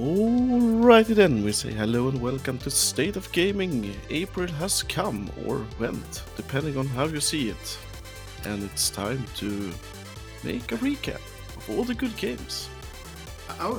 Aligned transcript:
Alrighty 0.00 1.14
then, 1.14 1.44
we 1.44 1.52
say 1.52 1.74
hello 1.74 2.08
and 2.08 2.22
welcome 2.22 2.56
to 2.60 2.70
State 2.70 3.16
of 3.16 3.30
Gaming. 3.32 3.94
April 4.08 4.46
has 4.52 4.82
come 4.82 5.30
or 5.46 5.66
went, 5.78 6.22
depending 6.36 6.78
on 6.78 6.86
how 6.86 7.04
you 7.04 7.20
see 7.20 7.50
it. 7.50 7.78
And 8.44 8.62
it's 8.62 8.88
time 8.88 9.22
to 9.36 9.70
make 10.42 10.72
a 10.72 10.76
recap 10.76 11.20
of 11.54 11.68
all 11.68 11.84
the 11.84 11.94
good 11.94 12.16
games. 12.16 12.70
I, 13.50 13.78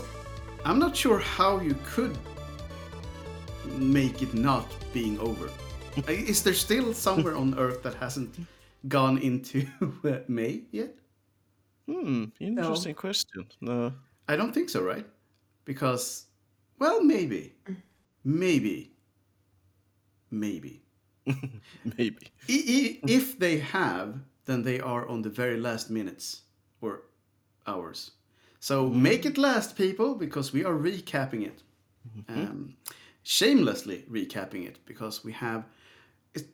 I'm 0.63 0.78
not 0.78 0.96
sure 0.96 1.18
how 1.18 1.60
you 1.60 1.76
could 1.84 2.15
make 3.79 4.22
it 4.22 4.35
not 4.35 4.72
being 4.94 5.19
over. 5.19 5.49
Is 6.08 6.44
there 6.44 6.53
still 6.53 6.94
somewhere 6.94 7.35
on 7.35 7.58
Earth 7.58 7.81
that 7.81 7.96
hasn't 7.96 8.35
gone 8.88 9.17
into 9.17 9.65
uh, 10.06 10.19
May 10.28 10.62
yet? 10.69 10.94
Hmm, 11.88 12.26
interesting 12.40 12.94
question. 12.94 13.47
No. 13.60 13.92
I 14.28 14.35
don't 14.35 14.53
think 14.53 14.69
so, 14.69 14.83
right? 14.83 15.08
Because, 15.72 16.26
well, 16.80 17.02
maybe. 17.02 17.53
Maybe. 18.25 18.91
Maybe. 20.30 20.84
Maybe. 21.97 22.27
If 22.47 23.39
they 23.39 23.59
have, 23.59 24.20
then 24.44 24.63
they 24.63 24.81
are 24.81 25.07
on 25.07 25.21
the 25.21 25.30
very 25.30 25.57
last 25.57 25.89
minutes 25.89 26.41
or 26.81 27.03
hours. 27.66 28.11
So 28.59 28.89
make 28.89 29.25
it 29.25 29.38
last, 29.38 29.77
people, 29.77 30.16
because 30.16 30.52
we 30.52 30.66
are 30.66 30.73
recapping 30.73 31.45
it. 31.45 31.63
Um, 32.27 32.75
shamelessly 33.23 34.03
recapping 34.11 34.67
it 34.67 34.77
because 34.85 35.23
we 35.23 35.31
have. 35.31 35.63
It, 36.33 36.47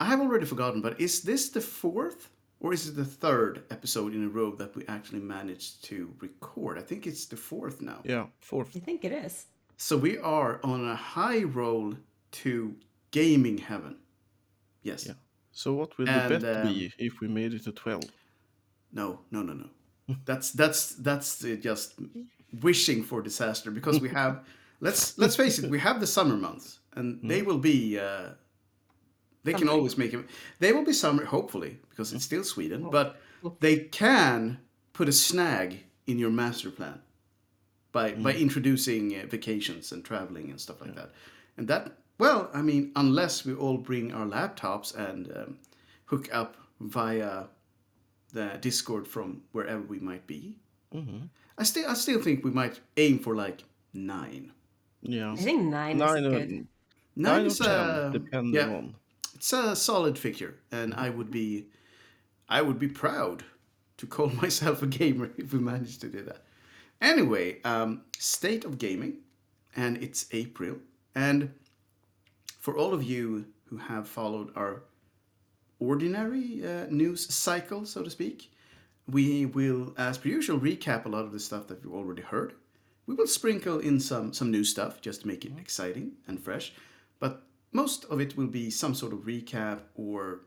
I 0.00 0.06
have 0.06 0.20
already 0.20 0.46
forgotten, 0.46 0.80
but 0.80 0.98
is 0.98 1.20
this 1.20 1.50
the 1.50 1.60
fourth 1.60 2.30
or 2.60 2.72
is 2.72 2.88
it 2.88 2.96
the 2.96 3.04
third 3.04 3.62
episode 3.70 4.14
in 4.14 4.24
a 4.24 4.28
row 4.28 4.54
that 4.56 4.74
we 4.74 4.84
actually 4.88 5.20
managed 5.20 5.84
to 5.84 6.12
record? 6.20 6.78
I 6.78 6.82
think 6.82 7.06
it's 7.06 7.26
the 7.26 7.36
fourth 7.36 7.80
now. 7.80 8.00
Yeah, 8.04 8.26
fourth. 8.40 8.76
I 8.76 8.80
think 8.80 9.04
it 9.04 9.12
is. 9.12 9.46
So 9.76 9.96
we 9.96 10.18
are 10.18 10.60
on 10.64 10.88
a 10.88 10.96
high 10.96 11.44
roll 11.44 11.94
to 12.32 12.74
gaming 13.10 13.58
heaven. 13.58 13.96
Yes. 14.82 15.06
Yeah. 15.06 15.14
So 15.52 15.72
what 15.72 15.96
will 15.98 16.08
And, 16.08 16.34
the 16.34 16.40
bet 16.40 16.56
um, 16.56 16.72
be 16.72 16.92
if 16.98 17.20
we 17.20 17.28
made 17.28 17.54
it 17.54 17.64
to 17.64 17.72
12? 17.72 18.04
No, 18.92 19.20
no, 19.30 19.42
no, 19.42 19.52
no. 19.52 19.68
That's 20.24 20.52
that's 20.52 20.94
that's 20.96 21.44
uh, 21.44 21.56
just 21.60 22.00
wishing 22.62 23.04
for 23.04 23.20
disaster 23.20 23.70
because 23.70 24.00
we 24.00 24.08
have. 24.08 24.42
let's 24.80 25.18
let's 25.18 25.36
face 25.36 25.58
it. 25.58 25.70
We 25.70 25.78
have 25.80 26.00
the 26.00 26.06
summer 26.06 26.36
months, 26.36 26.78
and 26.94 27.20
they 27.22 27.42
will 27.42 27.58
be. 27.58 27.98
Uh, 27.98 28.30
they 29.48 29.58
can 29.58 29.68
always 29.68 29.96
make 29.96 30.14
it. 30.14 30.24
They 30.58 30.72
will 30.72 30.84
be 30.84 30.92
summer, 30.92 31.24
hopefully, 31.24 31.78
because 31.90 32.12
it's 32.12 32.24
still 32.24 32.44
Sweden. 32.44 32.88
But 32.90 33.20
they 33.60 33.76
can 33.78 34.58
put 34.92 35.08
a 35.08 35.12
snag 35.12 35.84
in 36.06 36.18
your 36.18 36.30
master 36.30 36.70
plan 36.70 37.00
by 37.92 38.12
by 38.12 38.34
introducing 38.34 39.14
uh, 39.14 39.26
vacations 39.26 39.92
and 39.92 40.04
traveling 40.04 40.50
and 40.50 40.60
stuff 40.60 40.80
like 40.80 40.94
that. 40.94 41.10
And 41.56 41.66
that, 41.68 41.92
well, 42.18 42.50
I 42.54 42.62
mean, 42.62 42.92
unless 42.96 43.44
we 43.44 43.54
all 43.54 43.78
bring 43.78 44.12
our 44.12 44.26
laptops 44.26 44.94
and 44.94 45.30
um, 45.36 45.58
hook 46.04 46.28
up 46.32 46.56
via 46.80 47.44
the 48.32 48.58
Discord 48.60 49.06
from 49.06 49.42
wherever 49.52 49.82
we 49.82 49.98
might 49.98 50.26
be. 50.26 50.56
I 51.58 51.64
still, 51.64 51.88
I 51.90 51.94
still 51.94 52.20
think 52.20 52.44
we 52.44 52.50
might 52.50 52.80
aim 52.96 53.18
for 53.18 53.34
like 53.34 53.64
nine. 53.92 54.52
Yeah. 55.02 55.32
I 55.32 55.36
think 55.36 55.62
nine, 55.64 55.98
Nine 55.98 56.24
is 56.24 56.26
or, 56.26 56.30
good. 56.30 56.50
Nine 56.50 56.68
nine 57.16 57.42
or 57.42 57.46
is 57.46 57.58
10, 57.58 57.68
uh, 57.68 58.10
depending 58.12 58.54
yeah, 58.54 58.76
on. 58.76 58.94
It's 59.38 59.52
a 59.52 59.76
solid 59.76 60.18
figure, 60.18 60.56
and 60.72 60.92
I 60.94 61.10
would 61.10 61.30
be, 61.30 61.66
I 62.48 62.60
would 62.60 62.80
be 62.80 62.88
proud 62.88 63.44
to 63.98 64.06
call 64.06 64.30
myself 64.42 64.82
a 64.82 64.86
gamer 64.88 65.30
if 65.38 65.52
we 65.52 65.60
managed 65.60 66.00
to 66.00 66.08
do 66.08 66.22
that. 66.22 66.42
Anyway, 67.00 67.62
um, 67.62 68.02
state 68.18 68.64
of 68.64 68.78
gaming, 68.78 69.18
and 69.76 69.96
it's 69.98 70.26
April, 70.32 70.78
and 71.14 71.52
for 72.58 72.76
all 72.76 72.92
of 72.92 73.04
you 73.04 73.46
who 73.66 73.76
have 73.76 74.08
followed 74.08 74.50
our 74.56 74.82
ordinary 75.78 76.60
uh, 76.66 76.86
news 76.90 77.32
cycle, 77.32 77.86
so 77.86 78.02
to 78.02 78.10
speak, 78.10 78.50
we 79.06 79.46
will, 79.46 79.94
as 79.96 80.18
per 80.18 80.30
usual, 80.30 80.58
recap 80.58 81.04
a 81.04 81.08
lot 81.08 81.24
of 81.24 81.30
the 81.30 81.38
stuff 81.38 81.68
that 81.68 81.84
we've 81.84 81.94
already 81.94 82.22
heard. 82.22 82.54
We 83.06 83.14
will 83.14 83.28
sprinkle 83.28 83.78
in 83.78 84.00
some 84.00 84.32
some 84.32 84.50
new 84.50 84.64
stuff 84.64 85.00
just 85.00 85.20
to 85.20 85.28
make 85.28 85.44
it 85.44 85.52
exciting 85.56 86.14
and 86.26 86.40
fresh, 86.40 86.72
but 87.20 87.47
most 87.72 88.04
of 88.06 88.20
it 88.20 88.36
will 88.36 88.46
be 88.46 88.70
some 88.70 88.94
sort 88.94 89.12
of 89.12 89.20
recap 89.20 89.80
or 89.94 90.40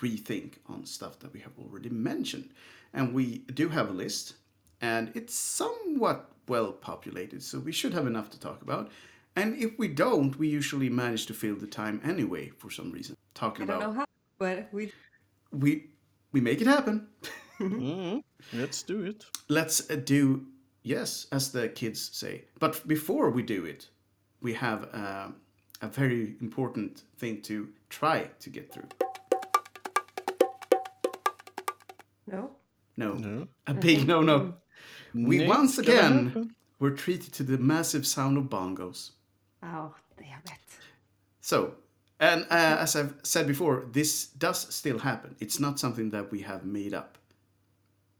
rethink 0.00 0.54
on 0.66 0.84
stuff 0.84 1.18
that 1.20 1.32
we 1.32 1.40
have 1.40 1.52
already 1.58 1.88
mentioned. 1.88 2.50
And 2.92 3.14
we 3.14 3.38
do 3.54 3.68
have 3.68 3.88
a 3.88 3.92
list, 3.92 4.34
and 4.80 5.10
it's 5.14 5.34
somewhat 5.34 6.30
well 6.48 6.72
populated, 6.72 7.42
so 7.42 7.58
we 7.58 7.72
should 7.72 7.94
have 7.94 8.06
enough 8.06 8.30
to 8.30 8.40
talk 8.40 8.62
about. 8.62 8.90
And 9.34 9.56
if 9.56 9.78
we 9.78 9.88
don't, 9.88 10.38
we 10.38 10.48
usually 10.48 10.90
manage 10.90 11.26
to 11.26 11.34
fill 11.34 11.56
the 11.56 11.66
time 11.66 12.00
anyway 12.04 12.50
for 12.58 12.70
some 12.70 12.92
reason. 12.92 13.16
Talking 13.34 13.64
I 13.64 13.66
don't 13.66 13.76
about 13.76 13.94
know 13.94 14.00
how, 14.00 14.06
but 14.38 14.68
we 14.72 14.92
we 15.50 15.90
we 16.32 16.40
make 16.40 16.60
it 16.60 16.66
happen. 16.66 17.08
Mhm. 17.58 18.22
Let's 18.52 18.82
do 18.82 19.04
it. 19.04 19.24
Let's 19.48 19.90
uh, 19.90 19.96
do 19.96 20.46
yes, 20.82 21.26
as 21.32 21.52
the 21.52 21.68
kids 21.68 22.10
say. 22.12 22.44
But 22.58 22.86
before 22.86 23.30
we 23.30 23.42
do 23.42 23.64
it, 23.64 23.88
we 24.40 24.52
have 24.54 24.88
uh, 24.92 25.28
a 25.82 25.88
very 25.88 26.36
important 26.40 27.02
thing 27.18 27.42
to 27.42 27.68
try 27.90 28.28
to 28.40 28.50
get 28.50 28.72
through. 28.72 28.88
no. 32.26 32.50
No, 32.96 33.14
No. 33.14 33.48
a 33.66 33.74
big 33.74 34.06
no, 34.06 34.20
no. 34.22 34.54
We 35.14 35.38
Nick, 35.38 35.48
once 35.48 35.78
again 35.78 36.26
happen. 36.26 36.54
were 36.78 36.90
treated 36.90 37.32
to 37.34 37.42
the 37.42 37.56
massive 37.58 38.06
sound 38.06 38.36
of 38.38 38.44
bongos. 38.44 39.12
Oh, 39.62 39.94
damn 40.18 40.40
it. 40.44 40.60
So, 41.40 41.74
and 42.20 42.42
uh, 42.50 42.76
as 42.80 42.94
I've 42.96 43.14
said 43.22 43.46
before, 43.46 43.86
this 43.92 44.26
does 44.26 44.72
still 44.74 44.98
happen. 44.98 45.36
It's 45.40 45.58
not 45.58 45.78
something 45.80 46.10
that 46.10 46.30
we 46.30 46.40
have 46.42 46.64
made 46.66 46.92
up. 46.94 47.16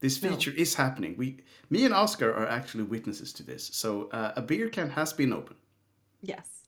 This 0.01 0.23
No. 0.23 0.31
feature 0.31 0.53
is 0.57 0.75
happening. 0.75 1.17
We, 1.19 1.39
me 1.71 1.85
and 1.85 1.95
Oscar 1.95 2.33
are 2.35 2.49
actually 2.49 2.85
witnesses 2.85 3.33
to 3.35 3.43
this. 3.43 3.65
So, 3.73 4.09
uh, 4.11 4.33
a 4.37 4.43
beer 4.43 4.69
can 4.71 4.91
has 4.91 5.13
been 5.13 5.33
open. 5.33 5.57
Yes. 6.23 6.62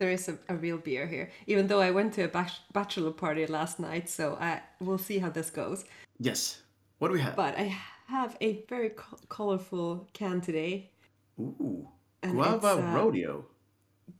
There 0.00 0.10
is 0.10 0.28
a, 0.30 0.38
a 0.48 0.54
real 0.56 0.78
beer 0.78 1.06
here. 1.06 1.30
Even 1.46 1.66
though 1.66 1.80
I 1.80 1.90
went 1.90 2.14
to 2.14 2.22
a 2.24 2.28
bach- 2.28 2.64
bachelor 2.72 3.10
party 3.12 3.46
last 3.46 3.78
night, 3.78 4.08
so 4.08 4.36
I 4.40 4.62
we'll 4.80 4.96
see 4.98 5.18
how 5.18 5.28
this 5.28 5.50
goes. 5.50 5.84
Yes. 6.18 6.62
What 6.98 7.08
do 7.08 7.14
we 7.14 7.20
have? 7.20 7.36
But 7.36 7.58
I 7.58 7.76
have 8.06 8.34
a 8.40 8.64
very 8.68 8.90
co- 8.90 9.18
colorful 9.28 10.08
can 10.14 10.40
today. 10.40 10.90
Ooh, 11.38 11.86
And 12.22 12.32
guava 12.32 12.56
it's, 12.56 12.64
uh, 12.82 12.92
rodeo. 12.96 13.44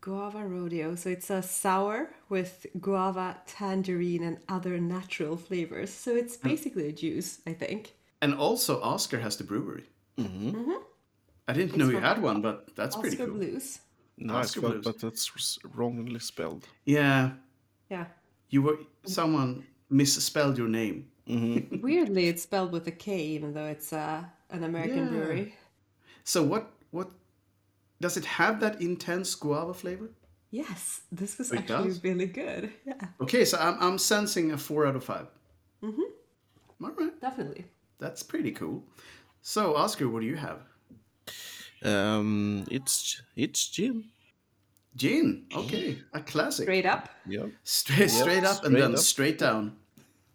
Guava 0.03 0.45
Rodeo. 0.47 0.95
So 0.97 1.09
it's 1.11 1.31
a 1.31 1.43
sour 1.43 2.11
with 2.29 2.67
guava, 2.81 3.39
tangerine, 3.47 4.23
and 4.23 4.39
other 4.49 4.79
natural 4.79 5.37
flavors. 5.37 5.91
So 5.93 6.15
it's 6.15 6.37
Hmm. 6.37 6.49
basically 6.49 6.89
a 6.89 6.93
juice, 6.93 7.41
I 7.47 7.55
think. 7.55 7.95
And 8.23 8.35
also, 8.35 8.81
Oscar 8.83 9.19
has 9.21 9.37
the 9.39 9.45
brewery. 9.45 9.85
Mm-hmm. 10.19 10.73
I 11.49 11.53
didn't 11.55 11.77
know 11.79 11.89
you 11.89 12.01
had 12.01 12.21
one, 12.23 12.43
but 12.43 12.69
that's 12.77 12.97
pretty 12.97 13.17
Oscar 13.17 13.27
cool. 13.31 13.37
Blues. 13.39 13.81
Nice, 14.21 14.47
Oscar 14.47 14.61
but, 14.61 14.71
Blues. 14.71 14.85
but 14.85 14.99
that's 15.01 15.59
wrongly 15.75 16.19
spelled. 16.21 16.67
Yeah, 16.85 17.31
Yeah. 17.89 18.07
you 18.51 18.63
were 18.63 18.79
someone 19.07 19.65
misspelled 19.89 20.59
your 20.59 20.69
name. 20.69 21.07
Weirdly, 21.83 22.27
it's 22.29 22.43
spelled 22.43 22.73
with 22.73 22.87
a 22.87 22.93
K, 22.93 23.19
even 23.37 23.55
though 23.55 23.67
it's 23.67 23.93
uh, 23.93 24.25
an 24.51 24.65
American 24.65 25.05
Yeah. 25.05 25.09
brewery. 25.11 25.55
So 26.25 26.43
what? 26.43 26.71
What 26.91 27.11
does 28.01 28.17
it 28.17 28.25
have? 28.25 28.61
That 28.61 28.81
intense 28.83 29.35
guava 29.35 29.73
flavor? 29.75 30.11
Yes, 30.51 31.03
this 31.13 31.39
was 31.39 31.53
It 31.53 31.61
actually 31.61 31.89
does? 31.91 32.03
really 32.05 32.27
good. 32.27 32.73
Yeah, 32.85 33.09
Okay, 33.21 33.45
so 33.45 33.57
I'm 33.59 33.77
I'm 33.81 33.99
sensing 33.99 34.53
a 34.53 34.59
four 34.59 34.87
out 34.87 34.97
of 34.97 35.05
5 35.05 35.27
Mm-hmm. 35.83 36.85
All 36.85 36.91
right, 36.99 37.21
definitely. 37.21 37.65
that's 37.99 38.23
pretty 38.23 38.51
cool. 38.53 38.83
So 39.43 39.77
Oscar, 39.77 40.09
what 40.09 40.21
do 40.21 40.27
you 40.27 40.37
have? 40.37 40.59
Um, 41.85 42.65
it's 42.71 43.23
it's 43.37 43.69
gin. 43.69 44.05
Gin. 44.97 45.47
Okay, 45.55 45.99
a 46.13 46.21
classic. 46.21 46.65
Straight 46.65 46.87
up. 46.87 47.09
Yeah. 47.27 47.47
straight, 47.65 48.11
straight 48.11 48.45
up 48.45 48.65
and 48.65 48.73
straight 48.73 48.81
then 48.81 48.93
up. 48.95 48.99
straight 48.99 49.39
down. 49.39 49.77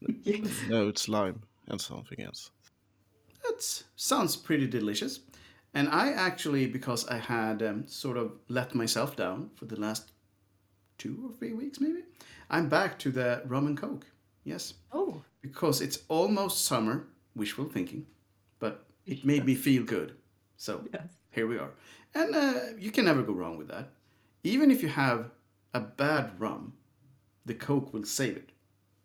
Yes. 0.23 0.51
No, 0.69 0.87
it's 0.89 1.07
lime 1.09 1.41
and 1.67 1.81
something 1.81 2.21
else. 2.21 2.51
That 3.43 3.83
sounds 3.95 4.35
pretty 4.35 4.67
delicious. 4.67 5.21
And 5.73 5.89
I 5.89 6.11
actually, 6.11 6.67
because 6.67 7.07
I 7.07 7.17
had 7.17 7.63
um, 7.63 7.87
sort 7.87 8.17
of 8.17 8.33
let 8.47 8.75
myself 8.75 9.15
down 9.15 9.49
for 9.55 9.65
the 9.65 9.79
last 9.79 10.11
two 10.97 11.17
or 11.25 11.37
three 11.39 11.53
weeks, 11.53 11.79
maybe, 11.81 12.03
I'm 12.51 12.69
back 12.69 12.99
to 12.99 13.11
the 13.11 13.41
rum 13.45 13.65
and 13.67 13.77
coke. 13.77 14.05
Yes, 14.43 14.75
Oh, 14.93 15.23
because 15.41 15.81
it's 15.81 15.99
almost 16.07 16.65
summer. 16.65 17.07
Wishful 17.35 17.65
thinking, 17.65 18.05
but 18.59 18.85
it 19.07 19.25
made 19.25 19.43
me 19.45 19.55
feel 19.55 19.83
good. 19.83 20.13
So 20.57 20.83
yes. 20.93 21.07
here 21.31 21.47
we 21.47 21.57
are, 21.57 21.71
and 22.13 22.35
uh, 22.35 22.53
you 22.77 22.91
can 22.91 23.05
never 23.05 23.23
go 23.23 23.33
wrong 23.33 23.57
with 23.57 23.67
that. 23.69 23.89
Even 24.45 24.69
if 24.71 24.81
you 24.83 24.89
have 24.89 25.31
a 25.73 25.79
bad 25.79 26.39
rum, 26.39 26.73
the 27.45 27.53
coke 27.55 27.93
will 27.93 28.05
save 28.05 28.37
it. 28.37 28.49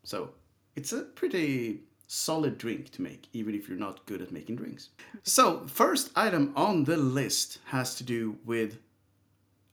So 0.05 0.31
it's 0.77 0.93
a 0.93 1.03
pretty 1.03 1.81
solid 2.07 2.59
drink 2.59 2.91
to 2.93 3.03
make, 3.03 3.29
even 3.33 3.55
if 3.55 3.69
you're 3.69 3.79
not 3.79 4.05
good 4.07 4.21
at 4.21 4.33
making 4.33 4.57
drinks. 4.57 4.91
So, 5.23 5.67
first 5.67 6.11
item 6.15 6.53
on 6.57 6.85
the 6.85 6.97
list 6.97 7.59
has 7.67 7.95
to 7.97 8.05
do 8.05 8.37
with 8.45 8.79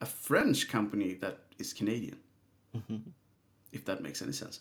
a 0.02 0.06
French 0.06 0.69
company 0.69 1.14
that 1.16 1.40
is 1.60 1.74
Canadian. 1.74 2.18
If 3.72 3.84
that 3.86 4.02
makes 4.04 4.22
any 4.22 4.34
sense. 4.34 4.60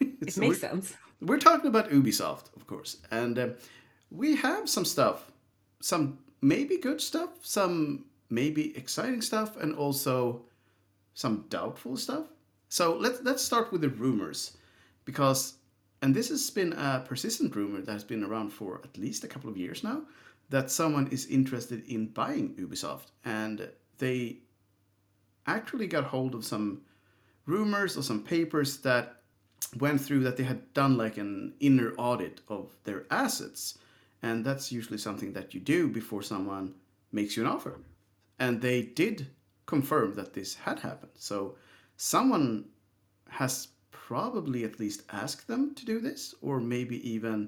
It 0.00 0.32
So 0.32 0.40
makes 0.40 0.60
we're- 0.62 0.70
sense. 0.70 0.94
we're 1.20 1.38
talking 1.38 1.68
about 1.68 1.90
Ubisoft, 1.90 2.54
of 2.56 2.66
course, 2.66 2.98
and 3.10 3.38
um, 3.38 3.54
we 4.10 4.36
have 4.36 4.68
some 4.68 4.84
stuff, 4.84 5.30
some 5.80 6.18
maybe 6.40 6.76
good 6.78 7.00
stuff, 7.00 7.30
some 7.42 8.04
maybe 8.32 8.76
exciting 8.76 9.20
stuff, 9.20 9.56
and 9.56 9.74
also 9.74 10.42
some 11.14 11.44
doubtful 11.50 11.96
stuff. 11.96 12.26
So 12.68 12.96
let's 12.96 13.20
let's 13.22 13.42
start 13.44 13.70
with 13.70 13.82
the 13.82 13.90
rumors, 13.90 14.56
because 15.04 15.54
and 16.00 16.14
this 16.14 16.30
has 16.30 16.50
been 16.50 16.72
a 16.72 17.04
persistent 17.06 17.54
rumor 17.54 17.80
that 17.82 17.92
has 17.92 18.04
been 18.04 18.24
around 18.24 18.50
for 18.50 18.80
at 18.82 18.98
least 18.98 19.24
a 19.24 19.28
couple 19.28 19.50
of 19.50 19.56
years 19.56 19.84
now, 19.84 20.02
that 20.48 20.70
someone 20.70 21.06
is 21.08 21.26
interested 21.26 21.86
in 21.86 22.06
buying 22.06 22.54
Ubisoft, 22.56 23.12
and 23.24 23.68
they 23.98 24.38
actually 25.46 25.86
got 25.86 26.04
hold 26.04 26.34
of 26.34 26.44
some 26.44 26.80
rumors 27.46 27.96
or 27.96 28.02
some 28.02 28.22
papers 28.22 28.78
that 28.78 29.22
went 29.78 30.00
through 30.00 30.22
that 30.24 30.36
they 30.36 30.44
had 30.44 30.72
done 30.74 30.96
like 30.96 31.18
an 31.18 31.54
inner 31.60 31.92
audit 31.98 32.40
of 32.48 32.74
their 32.84 33.04
assets. 33.10 33.78
And 34.22 34.44
that's 34.44 34.70
usually 34.70 34.98
something 34.98 35.32
that 35.32 35.52
you 35.52 35.60
do 35.60 35.88
before 35.88 36.22
someone 36.22 36.74
makes 37.10 37.36
you 37.36 37.42
an 37.42 37.48
offer. 37.48 37.80
And 38.42 38.60
they 38.60 38.82
did 38.82 39.28
confirm 39.66 40.14
that 40.14 40.32
this 40.32 40.54
had 40.66 40.78
happened. 40.80 41.12
So 41.14 41.54
someone 41.96 42.64
has 43.28 43.68
probably 44.08 44.64
at 44.64 44.80
least 44.80 45.02
asked 45.10 45.46
them 45.46 45.74
to 45.76 45.84
do 45.92 46.00
this, 46.00 46.34
or 46.42 46.58
maybe 46.60 46.96
even 47.14 47.38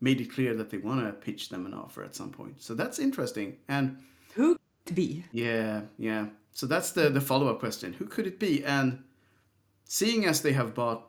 made 0.00 0.20
it 0.20 0.32
clear 0.32 0.54
that 0.54 0.70
they 0.70 0.78
want 0.78 1.00
to 1.04 1.12
pitch 1.12 1.50
them 1.50 1.66
an 1.66 1.74
offer 1.74 2.02
at 2.04 2.16
some 2.16 2.30
point. 2.30 2.56
So 2.62 2.74
that's 2.74 2.98
interesting. 2.98 3.58
And 3.68 3.84
Who 4.34 4.54
could 4.54 4.92
it 4.92 4.94
be? 4.94 5.24
yeah, 5.32 5.82
yeah. 5.98 6.24
So 6.52 6.66
that's 6.66 6.92
the 6.92 7.10
the 7.10 7.20
follow 7.20 7.48
up 7.52 7.58
question: 7.60 7.92
Who 7.92 8.06
could 8.06 8.26
it 8.26 8.38
be? 8.38 8.64
And 8.64 9.04
seeing 9.84 10.24
as 10.24 10.40
they 10.40 10.54
have 10.54 10.72
bought 10.74 11.00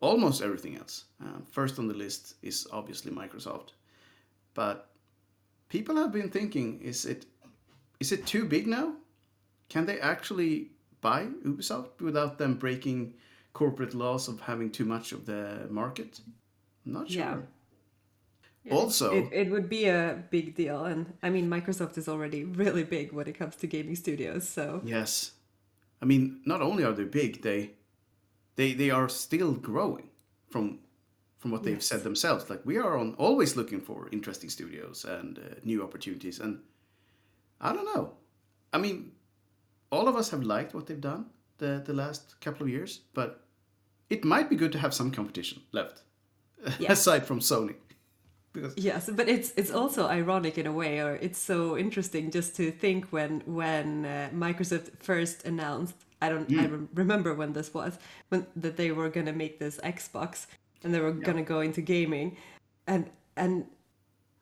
almost 0.00 0.42
everything 0.42 0.76
else, 0.78 1.04
uh, 1.24 1.40
first 1.50 1.78
on 1.78 1.86
the 1.88 1.98
list 2.04 2.34
is 2.42 2.66
obviously 2.72 3.12
Microsoft. 3.12 3.68
But 4.54 4.76
people 5.68 5.96
have 5.96 6.12
been 6.12 6.30
thinking: 6.30 6.80
Is 6.80 7.04
it 7.04 7.26
is 8.00 8.12
it 8.12 8.26
too 8.26 8.44
big 8.44 8.66
now? 8.66 8.94
Can 9.68 9.86
they 9.86 10.00
actually 10.00 10.70
buy 11.00 11.26
Ubisoft 11.44 12.00
without 12.00 12.38
them 12.38 12.54
breaking 12.54 13.14
corporate 13.52 13.94
laws 13.94 14.28
of 14.28 14.40
having 14.40 14.70
too 14.70 14.84
much 14.84 15.12
of 15.12 15.26
the 15.26 15.66
market? 15.70 16.20
I'm 16.86 16.92
not 16.92 17.10
sure. 17.10 17.20
Yeah. 18.64 18.74
Also, 18.74 19.14
It, 19.14 19.32
it 19.32 19.50
would 19.50 19.68
be 19.68 19.86
a 19.86 20.22
big 20.30 20.54
deal. 20.54 20.84
And 20.84 21.14
I 21.22 21.30
mean, 21.30 21.48
Microsoft 21.48 21.96
is 21.98 22.08
already 22.08 22.44
really 22.62 22.84
big 22.84 23.12
when 23.12 23.26
it 23.26 23.38
comes 23.38 23.56
to 23.56 23.66
gaming 23.66 23.96
studios. 23.96 24.48
So 24.48 24.80
Yes. 24.84 25.32
I 26.02 26.04
mean, 26.04 26.40
not 26.44 26.62
only 26.62 26.84
are 26.84 26.92
they 26.92 27.04
big, 27.04 27.42
they 27.42 27.70
they 28.56 28.74
they 28.74 28.90
are 28.90 29.08
still 29.08 29.52
growing 29.52 30.10
from 30.50 30.78
from 31.38 31.50
what 31.50 31.62
they've 31.62 31.74
Yes. 31.76 31.86
said 31.86 32.02
themselves. 32.02 32.50
Like 32.50 32.62
we 32.64 32.76
are 32.78 32.96
on 32.98 33.14
always 33.14 33.56
looking 33.56 33.80
for 33.80 34.08
interesting 34.12 34.50
studios 34.50 35.04
and 35.04 35.38
uh, 35.38 35.42
new 35.64 35.82
opportunities 35.82 36.40
and 36.40 36.60
I 37.60 37.72
don't 37.72 37.84
know. 37.94 38.12
I 38.72 38.78
mean, 38.78 39.12
all 39.90 40.08
of 40.08 40.16
us 40.16 40.30
have 40.30 40.42
liked 40.42 40.74
what 40.74 40.86
they've 40.86 41.00
done 41.00 41.26
the 41.58 41.82
the 41.84 41.92
last 41.92 42.40
couple 42.40 42.62
of 42.66 42.68
years, 42.72 43.00
but 43.14 43.44
it 44.10 44.24
might 44.24 44.48
be 44.48 44.56
good 44.56 44.72
to 44.72 44.78
have 44.78 44.92
some 44.94 45.10
competition 45.10 45.62
left 45.72 46.02
Yes. 46.78 46.90
aside 47.00 47.26
from 47.26 47.40
Sony. 47.40 47.74
Because 48.52 48.74
Yes, 48.76 49.10
but 49.12 49.28
it's 49.28 49.52
it's 49.56 49.70
also 49.70 50.06
ironic 50.06 50.58
in 50.58 50.66
a 50.66 50.72
way, 50.72 51.00
or 51.00 51.16
it's 51.20 51.38
so 51.38 51.76
interesting 51.76 52.30
just 52.30 52.56
to 52.56 52.70
think 52.70 53.06
when 53.12 53.42
when 53.46 54.04
uh, 54.04 54.28
Microsoft 54.32 54.90
first 55.00 55.44
announced. 55.46 55.94
I 56.20 56.28
don't. 56.30 56.50
I 56.52 56.66
rem- 56.66 56.88
remember 56.94 57.32
when 57.34 57.52
this 57.52 57.72
was 57.74 57.98
when 58.30 58.46
that 58.56 58.76
they 58.76 58.90
were 58.90 59.08
gonna 59.08 59.32
make 59.32 59.58
this 59.58 59.78
Xbox 59.84 60.46
and 60.82 60.92
they 60.92 61.00
were 61.00 61.12
gonna 61.12 61.44
go 61.44 61.60
into 61.60 61.80
gaming, 61.80 62.36
and 62.86 63.08
and 63.36 63.66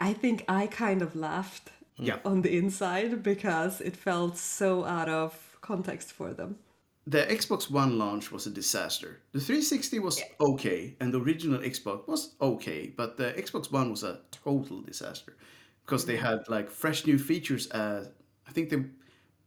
I 0.01 0.15
think 0.15 0.45
I 0.49 0.69
kind 0.69 1.03
of 1.03 1.15
laughed 1.15 1.71
Yeah. 1.99 2.19
on 2.25 2.43
the 2.43 2.57
inside 2.57 3.23
because 3.23 3.81
it 3.81 3.97
felt 3.97 4.37
so 4.37 4.85
out 4.85 5.09
of 5.09 5.59
context 5.63 6.13
for 6.13 6.35
them. 6.35 6.59
the 7.07 7.23
Xbox 7.27 7.71
One 7.71 7.99
launch 7.99 8.33
was 8.33 8.47
a 8.47 8.51
disaster. 8.51 9.21
The 9.33 9.41
360 9.41 9.99
was 10.01 10.21
okay, 10.41 10.97
and 11.01 11.13
the 11.15 11.21
original 11.21 11.61
Xbox 11.61 12.07
was 12.09 12.35
okay, 12.41 12.93
but 12.97 13.17
the 13.17 13.33
Xbox 13.35 13.71
One 13.73 13.91
was 13.91 14.03
a 14.03 14.21
total 14.33 14.83
disaster 14.83 15.37
because 15.85 16.05
they 16.05 16.17
had 16.17 16.49
like 16.49 16.69
fresh 16.71 17.07
new 17.07 17.19
features. 17.19 17.71
Uh, 17.71 18.09
I 18.49 18.53
think 18.53 18.71
the, 18.71 18.85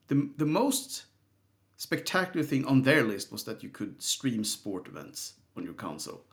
the 0.08 0.30
the 0.38 0.46
most 0.46 1.06
spectacular 1.78 2.46
thing 2.46 2.66
on 2.66 2.82
their 2.84 3.04
list 3.04 3.32
was 3.32 3.44
that 3.44 3.62
you 3.64 3.70
could 3.70 4.02
stream 4.02 4.44
sport 4.44 4.88
events 4.88 5.34
on 5.58 5.64
your 5.64 5.74
console, 5.76 6.24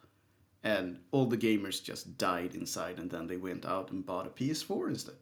and 0.63 0.99
all 1.11 1.27
the 1.27 1.37
gamers 1.37 1.83
just 1.83 2.17
died 2.19 2.55
inside, 2.55 2.99
and 2.99 3.11
then 3.11 3.27
they 3.27 3.37
went 3.37 3.65
out 3.67 3.91
and 3.91 4.07
bought 4.07 4.27
a 4.27 4.31
PS4 4.31 4.89
instead. 4.91 5.17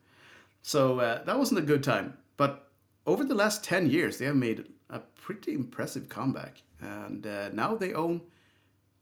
So 0.66 0.98
uh, 0.98 1.22
that 1.24 1.38
wasn't 1.38 1.58
a 1.60 1.62
good 1.62 1.84
time. 1.84 2.16
But 2.38 2.70
over 3.06 3.22
the 3.22 3.34
last 3.34 3.62
10 3.64 3.90
years, 3.90 4.16
they 4.16 4.24
have 4.24 4.34
made 4.34 4.64
a 4.88 4.98
pretty 4.98 5.52
impressive 5.52 6.08
comeback. 6.08 6.62
And 6.80 7.26
uh, 7.26 7.50
now 7.50 7.74
they 7.74 7.92
own 7.92 8.22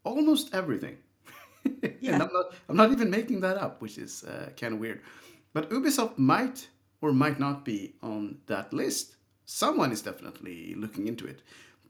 almost 0.05 0.53
everything. 0.55 0.99
Yeah. 2.00 2.14
and 2.14 2.23
I'm 2.25 2.32
not, 2.32 2.47
I'm 2.69 2.76
not 2.76 2.91
even 2.91 3.09
making 3.09 3.41
that 3.43 3.56
up, 3.56 3.81
which 3.81 3.97
is 3.97 4.25
uh, 4.25 4.50
kind 4.56 4.75
of 4.75 4.81
weird. 4.81 5.03
But 5.53 5.70
Ubisoft 5.70 6.19
might 6.19 6.67
or 7.00 7.12
might 7.12 7.38
not 7.38 7.64
be 7.64 7.94
on 8.03 8.38
that 8.47 8.73
list. 8.73 9.14
Someone 9.47 9.93
is 9.93 10.03
definitely 10.03 10.75
looking 10.75 11.06
into 11.06 11.25
it. 11.29 11.43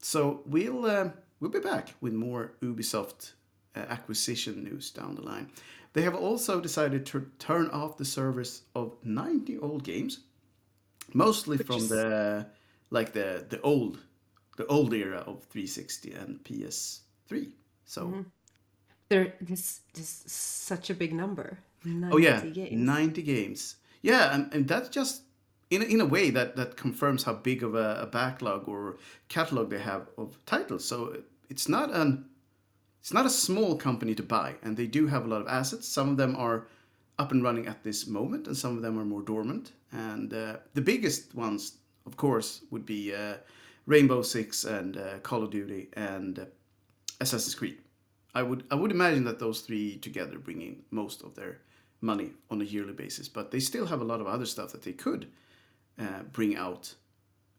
So 0.02 0.42
we'll, 0.44 0.84
uh, 0.84 1.08
we'll 1.40 1.50
be 1.50 1.60
back 1.60 1.94
with 2.02 2.12
more 2.12 2.52
Ubisoft 2.60 3.32
Uh, 3.74 3.80
acquisition 3.88 4.64
news 4.64 4.90
down 4.90 5.14
the 5.14 5.22
line. 5.22 5.50
They 5.94 6.02
have 6.02 6.14
also 6.14 6.60
decided 6.60 7.06
to 7.06 7.26
turn 7.38 7.70
off 7.70 7.96
the 7.96 8.04
service 8.04 8.62
of 8.74 8.92
90 9.02 9.58
old 9.60 9.82
games, 9.82 10.20
mostly 11.14 11.56
from 11.56 11.76
is- 11.76 11.88
the 11.88 12.46
like 12.90 13.12
the 13.12 13.46
the 13.48 13.60
old 13.62 13.98
the 14.58 14.66
old 14.66 14.92
era 14.92 15.24
of 15.26 15.44
360 15.44 16.12
and 16.12 16.44
PS3. 16.44 17.52
So 17.86 18.02
mm-hmm. 18.02 18.22
There, 19.08 19.34
this 19.40 19.80
this 19.92 20.22
such 20.26 20.88
a 20.88 20.94
big 20.94 21.12
number. 21.12 21.58
90 21.84 22.14
oh 22.14 22.18
yeah, 22.18 22.40
games. 22.40 22.72
90 22.72 23.22
games. 23.22 23.76
Yeah, 24.00 24.34
and, 24.34 24.54
and 24.54 24.66
that's 24.66 24.88
just 24.88 25.22
in 25.70 25.82
a, 25.82 25.84
in 25.84 26.00
a 26.00 26.06
way 26.06 26.30
that 26.30 26.56
that 26.56 26.76
confirms 26.76 27.24
how 27.24 27.34
big 27.34 27.62
of 27.62 27.74
a, 27.74 28.00
a 28.02 28.06
backlog 28.06 28.68
or 28.68 28.96
catalog 29.28 29.68
they 29.68 29.80
have 29.80 30.08
of 30.16 30.38
titles. 30.46 30.84
So 30.86 31.16
it's 31.50 31.68
not 31.68 31.92
an 31.92 32.24
it's 33.02 33.12
not 33.12 33.26
a 33.26 33.30
small 33.30 33.74
company 33.74 34.14
to 34.14 34.22
buy, 34.22 34.54
and 34.62 34.76
they 34.76 34.86
do 34.86 35.08
have 35.08 35.24
a 35.24 35.28
lot 35.28 35.40
of 35.40 35.48
assets. 35.48 35.88
Some 35.88 36.08
of 36.10 36.16
them 36.16 36.36
are 36.36 36.68
up 37.18 37.32
and 37.32 37.42
running 37.42 37.66
at 37.66 37.82
this 37.82 38.06
moment, 38.06 38.46
and 38.46 38.56
some 38.56 38.76
of 38.76 38.82
them 38.82 38.96
are 38.96 39.04
more 39.04 39.22
dormant. 39.22 39.72
And 39.90 40.32
uh, 40.32 40.58
the 40.74 40.82
biggest 40.82 41.34
ones, 41.34 41.78
of 42.06 42.16
course, 42.16 42.62
would 42.70 42.86
be 42.86 43.12
uh, 43.12 43.38
Rainbow 43.86 44.22
Six 44.22 44.62
and 44.62 44.96
uh, 44.96 45.18
Call 45.18 45.42
of 45.42 45.50
Duty 45.50 45.88
and 45.94 46.38
uh, 46.38 46.44
Assassin's 47.20 47.56
Creed. 47.56 47.78
I 48.36 48.42
would 48.44 48.62
I 48.70 48.76
would 48.76 48.92
imagine 48.92 49.24
that 49.24 49.40
those 49.40 49.62
three 49.62 49.96
together 49.96 50.38
bring 50.38 50.62
in 50.62 50.84
most 50.92 51.22
of 51.22 51.34
their 51.34 51.58
money 52.00 52.30
on 52.52 52.60
a 52.60 52.64
yearly 52.64 52.92
basis, 52.92 53.28
but 53.28 53.50
they 53.50 53.58
still 53.58 53.86
have 53.86 54.00
a 54.00 54.04
lot 54.04 54.20
of 54.20 54.28
other 54.28 54.46
stuff 54.46 54.70
that 54.70 54.82
they 54.82 54.92
could 54.92 55.26
uh, 55.98 56.22
bring 56.32 56.54
out. 56.54 56.94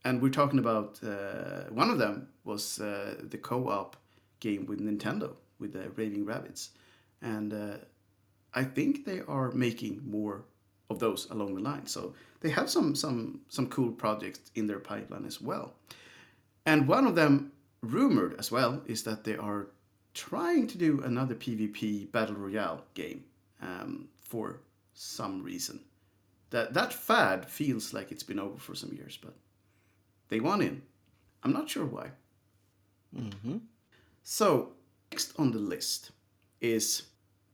And 0.05 0.21
we're 0.21 0.29
talking 0.29 0.59
about 0.59 1.01
uh, 1.03 1.65
one 1.69 1.89
of 1.89 1.97
them 1.97 2.29
was 2.45 2.77
the 2.77 3.39
co-op 3.41 3.97
game 4.43 4.65
with 4.67 4.79
Nintendo 4.79 5.29
with 5.59 5.73
the 5.73 5.89
Raving 5.95 6.25
Rabbids, 6.25 6.69
and 7.21 7.53
uh, 7.53 7.77
I 8.53 8.63
think 8.63 9.05
they 9.05 9.21
are 9.27 9.51
making 9.51 10.01
more 10.05 10.43
of 10.89 10.99
those 10.99 11.29
along 11.31 11.55
the 11.55 11.61
line. 11.61 11.87
So 11.87 12.13
they 12.41 12.49
have 12.49 12.69
some 12.69 12.95
some 12.95 13.41
some 13.49 13.67
cool 13.67 13.91
projects 13.91 14.51
in 14.55 14.67
their 14.67 14.79
pipeline 14.79 15.25
as 15.25 15.41
well. 15.41 15.73
And 16.65 16.87
one 16.87 17.07
of 17.07 17.15
them, 17.15 17.51
rumored 17.81 18.35
as 18.39 18.51
well, 18.51 18.81
is 18.85 19.03
that 19.03 19.23
they 19.23 19.35
are 19.35 19.67
trying 20.13 20.67
to 20.67 20.77
do 20.77 21.01
another 21.03 21.35
PvP 21.35 22.11
battle 22.11 22.35
royale 22.35 22.83
game 22.93 23.23
um, 23.61 24.07
for 24.21 24.59
some 24.93 25.43
reason. 25.43 25.79
That 26.49 26.73
that 26.73 26.93
fad 26.93 27.45
feels 27.49 27.93
like 27.93 28.11
it's 28.11 28.27
been 28.27 28.39
over 28.39 28.59
for 28.59 28.75
some 28.75 28.93
years, 28.93 29.17
but 29.21 29.33
they 30.29 30.39
want 30.39 30.63
in. 30.63 30.81
I'm 31.43 31.53
not 31.53 31.69
sure 31.69 31.85
why. 31.85 32.11
Mm-hmm. 33.15 33.57
So 34.23 34.71
next 35.11 35.33
on 35.37 35.51
the 35.51 35.59
list 35.59 36.11
is 36.61 37.03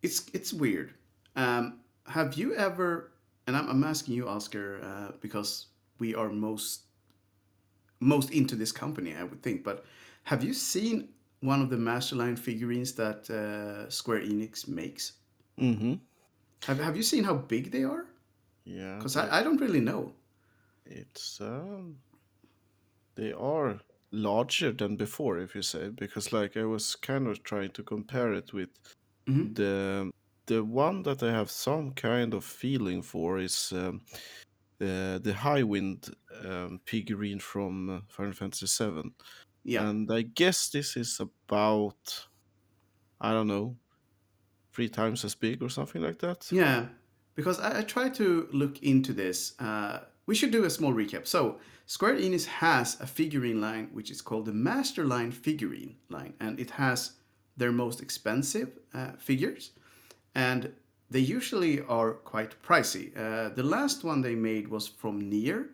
it's 0.01 0.29
it's 0.33 0.53
weird. 0.53 0.93
Um, 1.35 1.79
have 2.07 2.35
you 2.35 2.55
ever? 2.55 3.11
And 3.47 3.57
I'm, 3.57 3.67
I'm 3.67 3.83
asking 3.83 4.13
you, 4.13 4.27
Oscar, 4.27 4.79
uh, 4.83 5.11
because 5.21 5.67
we 5.97 6.13
are 6.15 6.29
most 6.29 6.81
most 7.99 8.31
into 8.31 8.55
this 8.55 8.71
company, 8.71 9.15
I 9.15 9.23
would 9.23 9.41
think. 9.41 9.63
But 9.63 9.85
have 10.23 10.43
you 10.43 10.53
seen 10.53 11.09
one 11.41 11.61
of 11.61 11.69
the 11.69 11.75
Masterline 11.75 12.37
figurines 12.37 12.93
that 12.93 13.29
uh, 13.29 13.89
Square 13.89 14.21
Enix 14.21 14.67
makes? 14.67 15.13
Mm-hmm. 15.59 15.95
Have 16.65 16.79
Have 16.79 16.95
you 16.95 17.03
seen 17.03 17.23
how 17.23 17.33
big 17.33 17.71
they 17.71 17.83
are? 17.83 18.05
Yeah. 18.63 18.95
Because 18.95 19.17
I, 19.17 19.39
I 19.39 19.43
don't 19.43 19.59
really 19.59 19.81
know. 19.81 20.13
It's 20.85 21.41
um, 21.41 21.97
they 23.15 23.31
are 23.33 23.79
larger 24.11 24.71
than 24.73 24.97
before, 24.97 25.39
if 25.39 25.55
you 25.55 25.61
say, 25.61 25.89
because 25.89 26.33
like 26.33 26.57
I 26.57 26.65
was 26.65 26.95
kind 26.95 27.27
of 27.27 27.43
trying 27.43 27.71
to 27.73 27.83
compare 27.83 28.33
it 28.33 28.53
with 28.53 28.69
Mhm. 29.27 29.55
the 29.55 30.11
the 30.47 30.63
one 30.63 31.03
that 31.03 31.23
I 31.23 31.31
have 31.31 31.51
some 31.51 31.93
kind 31.93 32.33
of 32.33 32.43
feeling 32.45 33.01
for 33.03 33.39
is 33.39 33.71
um, 33.73 34.01
uh, 34.81 35.19
the 35.19 35.33
Highwind 35.35 36.13
um, 36.45 36.81
figurine 36.85 37.39
from 37.39 37.89
uh, 37.89 38.01
Final 38.09 38.33
Fantasy 38.33 38.67
VII, 38.67 39.15
Yeah. 39.63 39.85
and 39.85 40.11
I 40.11 40.23
guess 40.23 40.69
this 40.69 40.97
is 40.97 41.19
about 41.21 42.27
I 43.21 43.31
don't 43.33 43.47
know 43.47 43.77
three 44.73 44.89
times 44.89 45.25
as 45.25 45.35
big 45.35 45.63
or 45.63 45.69
something 45.69 46.01
like 46.01 46.19
that. 46.19 46.51
Yeah, 46.51 46.89
because 47.35 47.59
I, 47.59 47.79
I 47.79 47.81
tried 47.83 48.13
to 48.15 48.47
look 48.51 48.81
into 48.83 49.13
this. 49.13 49.59
Uh, 49.59 50.05
we 50.29 50.35
should 50.35 50.51
do 50.51 50.63
a 50.63 50.69
small 50.69 50.93
recap. 50.93 51.25
So, 51.25 51.57
Square 51.87 52.17
Enix 52.17 52.45
has 52.45 53.01
a 53.01 53.07
figurine 53.07 53.59
line 53.59 53.89
which 53.93 54.11
is 54.11 54.21
called 54.21 54.45
the 54.45 54.51
Masterline 54.51 55.33
figurine 55.33 55.95
line, 56.07 56.35
and 56.39 56.59
it 56.59 56.69
has 56.69 57.13
their 57.57 57.71
most 57.71 57.99
expensive 57.99 58.69
uh, 58.93 59.13
figures, 59.17 59.71
and 60.35 60.71
they 61.09 61.19
usually 61.37 61.81
are 61.81 62.11
quite 62.33 62.61
pricey. 62.61 63.07
Uh, 63.17 63.49
the 63.55 63.63
last 63.63 64.03
one 64.03 64.21
they 64.21 64.35
made 64.35 64.67
was 64.67 64.87
from 64.87 65.15
Nier, 65.31 65.71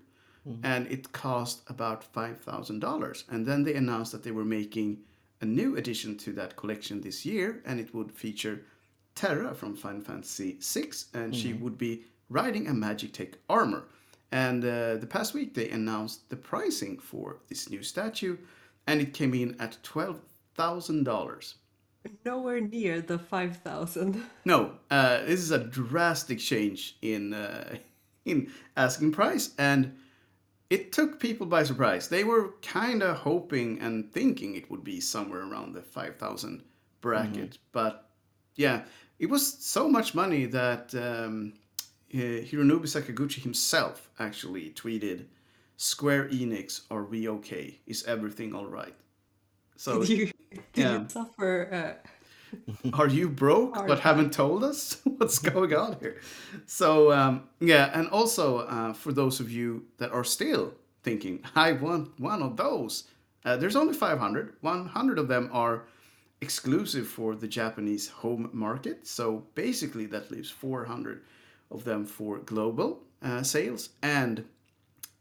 and 0.64 0.88
it 0.88 1.12
cost 1.12 1.58
about 1.68 2.02
five 2.18 2.40
thousand 2.40 2.80
dollars. 2.80 3.26
And 3.30 3.46
then 3.46 3.64
they 3.64 3.76
announced 3.76 4.14
that 4.14 4.24
they 4.24 4.36
were 4.40 4.46
making 4.60 5.00
a 5.42 5.46
new 5.46 5.76
addition 5.76 6.16
to 6.20 6.32
that 6.40 6.56
collection 6.56 7.02
this 7.02 7.26
year, 7.26 7.62
and 7.66 7.78
it 7.78 7.94
would 7.94 8.12
feature 8.14 8.62
Terra 9.16 9.54
from 9.54 9.76
Final 9.76 10.02
Fantasy 10.02 10.58
VI, 10.62 10.92
and 11.14 11.36
she 11.36 11.52
would 11.52 11.78
be 11.78 12.06
riding 12.30 12.68
a 12.68 12.72
Magitek 12.72 13.34
armor. 13.50 13.84
And 14.36 14.65
uh, 14.65 14.98
the 14.98 15.08
past 15.08 15.34
week 15.34 15.54
they 15.54 15.70
announced 15.70 16.30
the 16.30 16.36
pricing 16.36 17.00
for 17.00 17.38
this 17.48 17.70
new 17.70 17.82
statue, 17.82 18.36
and 18.86 19.00
it 19.00 19.13
came 19.13 19.34
in 19.34 19.56
at 19.62 19.77
twelve 19.82 20.20
thousand 20.56 21.06
dollars. 21.06 21.56
Nowhere 22.25 22.60
near 22.60 23.01
the 23.01 23.18
5,000. 23.18 24.22
No, 24.46 24.74
uh, 24.92 25.20
this 25.25 25.39
is 25.39 25.51
a 25.51 25.58
drastic 25.58 26.39
change 26.39 26.98
in 27.01 27.34
uh, 27.34 27.77
in 28.25 28.51
asking 28.75 29.13
price, 29.13 29.51
and 29.58 29.96
it 30.70 30.92
took 30.92 31.18
people 31.18 31.48
by 31.48 31.63
surprise. 31.63 32.10
They 32.10 32.25
were 32.25 32.56
kind 32.62 33.04
of 33.04 33.15
hoping 33.15 33.80
and 33.80 34.12
thinking 34.12 34.56
it 34.56 34.70
would 34.70 34.84
be 34.84 35.00
somewhere 35.00 35.44
around 35.50 35.74
the 35.74 35.82
five 35.82 36.18
thousand 36.18 36.62
bracket, 37.00 37.58
but 37.72 38.10
yeah, 38.56 38.84
it 39.18 39.30
was 39.30 39.65
so 39.65 39.88
much 39.88 40.13
money 40.13 40.46
that 40.46 40.94
um, 40.94 41.54
Hironobu 42.15 42.86
Sakaguchi 42.86 43.41
himself 43.41 44.10
actually 44.19 44.69
tweeted, 44.72 45.25
"Square 45.77 46.29
Enix, 46.29 46.81
are 46.89 47.03
we 47.03 47.27
okay? 47.27 47.79
Is 47.86 48.03
everything 48.05 48.55
all 48.55 48.67
right?" 48.67 48.95
So 49.75 50.00
Did 50.05 50.10
you, 50.10 50.25
did 50.51 50.63
yeah. 50.75 51.00
you 51.00 51.10
suffer? 51.10 51.69
Uh, 51.72 52.07
are 52.93 53.07
you 53.07 53.27
broke 53.27 53.75
Hard 53.75 53.88
but 53.88 54.00
haven't 54.00 54.31
told 54.31 54.63
us 54.63 55.01
what's 55.17 55.39
going 55.39 55.74
on 55.74 55.98
here 56.00 56.22
so 56.65 57.12
um, 57.12 57.43
yeah 57.60 57.91
and 57.93 58.07
also 58.10 58.60
uh, 58.60 58.93
for 58.93 59.12
those 59.12 59.39
of 59.39 59.51
you 59.51 59.84
that 59.98 60.12
are 60.12 60.24
still 60.24 60.74
thinking 61.03 61.43
i 61.55 61.72
want 61.74 62.17
one 62.19 62.41
of 62.41 62.55
those 62.55 63.05
uh, 63.43 63.57
there's 63.57 63.75
only 63.75 63.93
500 63.93 64.53
100 64.62 65.19
of 65.19 65.27
them 65.27 65.50
are 65.51 65.84
exclusive 66.41 67.07
for 67.07 67.36
the 67.36 67.48
japanese 67.48 68.07
home 68.07 68.50
market 68.53 69.05
so 69.05 69.43
basically 69.55 70.05
that 70.05 70.31
leaves 70.31 70.50
400 70.50 71.22
of 71.72 71.84
them 71.84 72.05
for 72.05 72.39
global 72.39 73.01
uh, 73.22 73.41
sales 73.43 73.89
and 74.01 74.43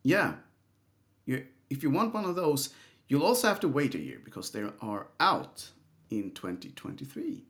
yeah 0.03 0.35
you, 1.27 1.45
if 1.71 1.83
you 1.83 1.91
want 1.91 2.15
one 2.15 2.25
of 2.25 2.35
those 2.37 2.71
you'll 3.09 3.25
also 3.25 3.49
have 3.49 3.61
to 3.61 3.69
wait 3.69 3.95
a 3.95 3.99
year 3.99 4.21
because 4.25 4.51
they 4.51 4.65
are 4.81 5.07
out 5.21 5.71
in 6.11 6.31
2023 6.33 7.45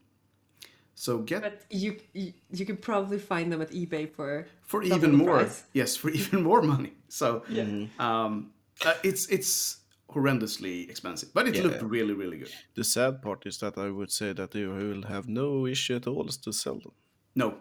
so 0.95 1.19
get 1.19 1.43
but 1.43 1.63
you, 1.71 1.97
you 2.13 2.33
you 2.53 2.65
could 2.65 2.81
probably 2.81 3.19
find 3.19 3.51
them 3.53 3.61
at 3.61 3.71
eBay 3.71 4.09
for 4.09 4.47
for 4.63 4.83
even 4.83 5.15
more 5.15 5.39
price. 5.41 5.65
yes 5.73 5.97
for 5.97 6.11
even 6.11 6.43
more 6.43 6.63
money 6.63 6.93
so 7.09 7.43
Yeah. 7.49 7.87
um 7.99 8.53
uh, 8.87 8.95
it's 9.03 9.27
it's 9.27 9.79
horrendously 10.09 10.89
expensive 10.89 11.31
but 11.35 11.49
it 11.49 11.55
Yeah. 11.57 11.63
looked 11.65 11.83
really 11.83 12.15
really 12.15 12.39
good 12.39 12.53
The 12.75 12.85
sad 12.85 13.21
part 13.23 13.47
is 13.47 13.59
that 13.59 13.77
I 13.77 13.91
would 13.91 14.11
say 14.13 14.33
that 14.35 14.51
they 14.51 14.67
will 14.67 15.03
have 15.09 15.29
no 15.29 15.67
issue 15.67 15.97
at 15.97 16.07
all 16.07 16.27
to 16.29 16.53
sell 16.53 16.79
them. 16.79 16.93
no 17.35 17.55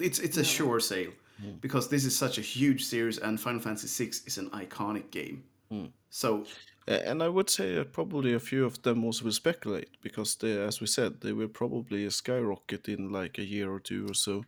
it's 0.00 0.18
it's 0.18 0.36
a 0.36 0.44
sure 0.44 0.80
sale 0.80 1.12
Hmm. 1.38 1.60
because 1.60 1.88
this 1.88 2.04
is 2.04 2.16
such 2.16 2.38
a 2.38 2.42
huge 2.42 2.84
series 2.84 3.18
and 3.18 3.40
final 3.40 3.60
fantasy 3.60 3.88
VI 4.04 4.10
is 4.26 4.38
an 4.38 4.50
iconic 4.50 5.10
game 5.10 5.44
Hmm. 5.70 5.86
so 6.10 6.46
And 6.88 7.22
I 7.22 7.28
would 7.28 7.48
say 7.50 7.74
that 7.76 7.92
probably 7.92 8.32
a 8.34 8.40
few 8.40 8.64
of 8.64 8.82
them 8.82 9.04
also 9.04 9.24
will 9.24 9.32
speculate 9.32 10.00
because 10.02 10.36
they, 10.36 10.60
as 10.60 10.80
we 10.80 10.86
said, 10.88 11.20
they 11.20 11.32
will 11.32 11.48
probably 11.48 12.08
skyrocket 12.10 12.88
in 12.88 13.10
like 13.12 13.38
a 13.38 13.44
year 13.44 13.70
or 13.72 13.78
two 13.80 14.06
or 14.10 14.14
so, 14.14 14.46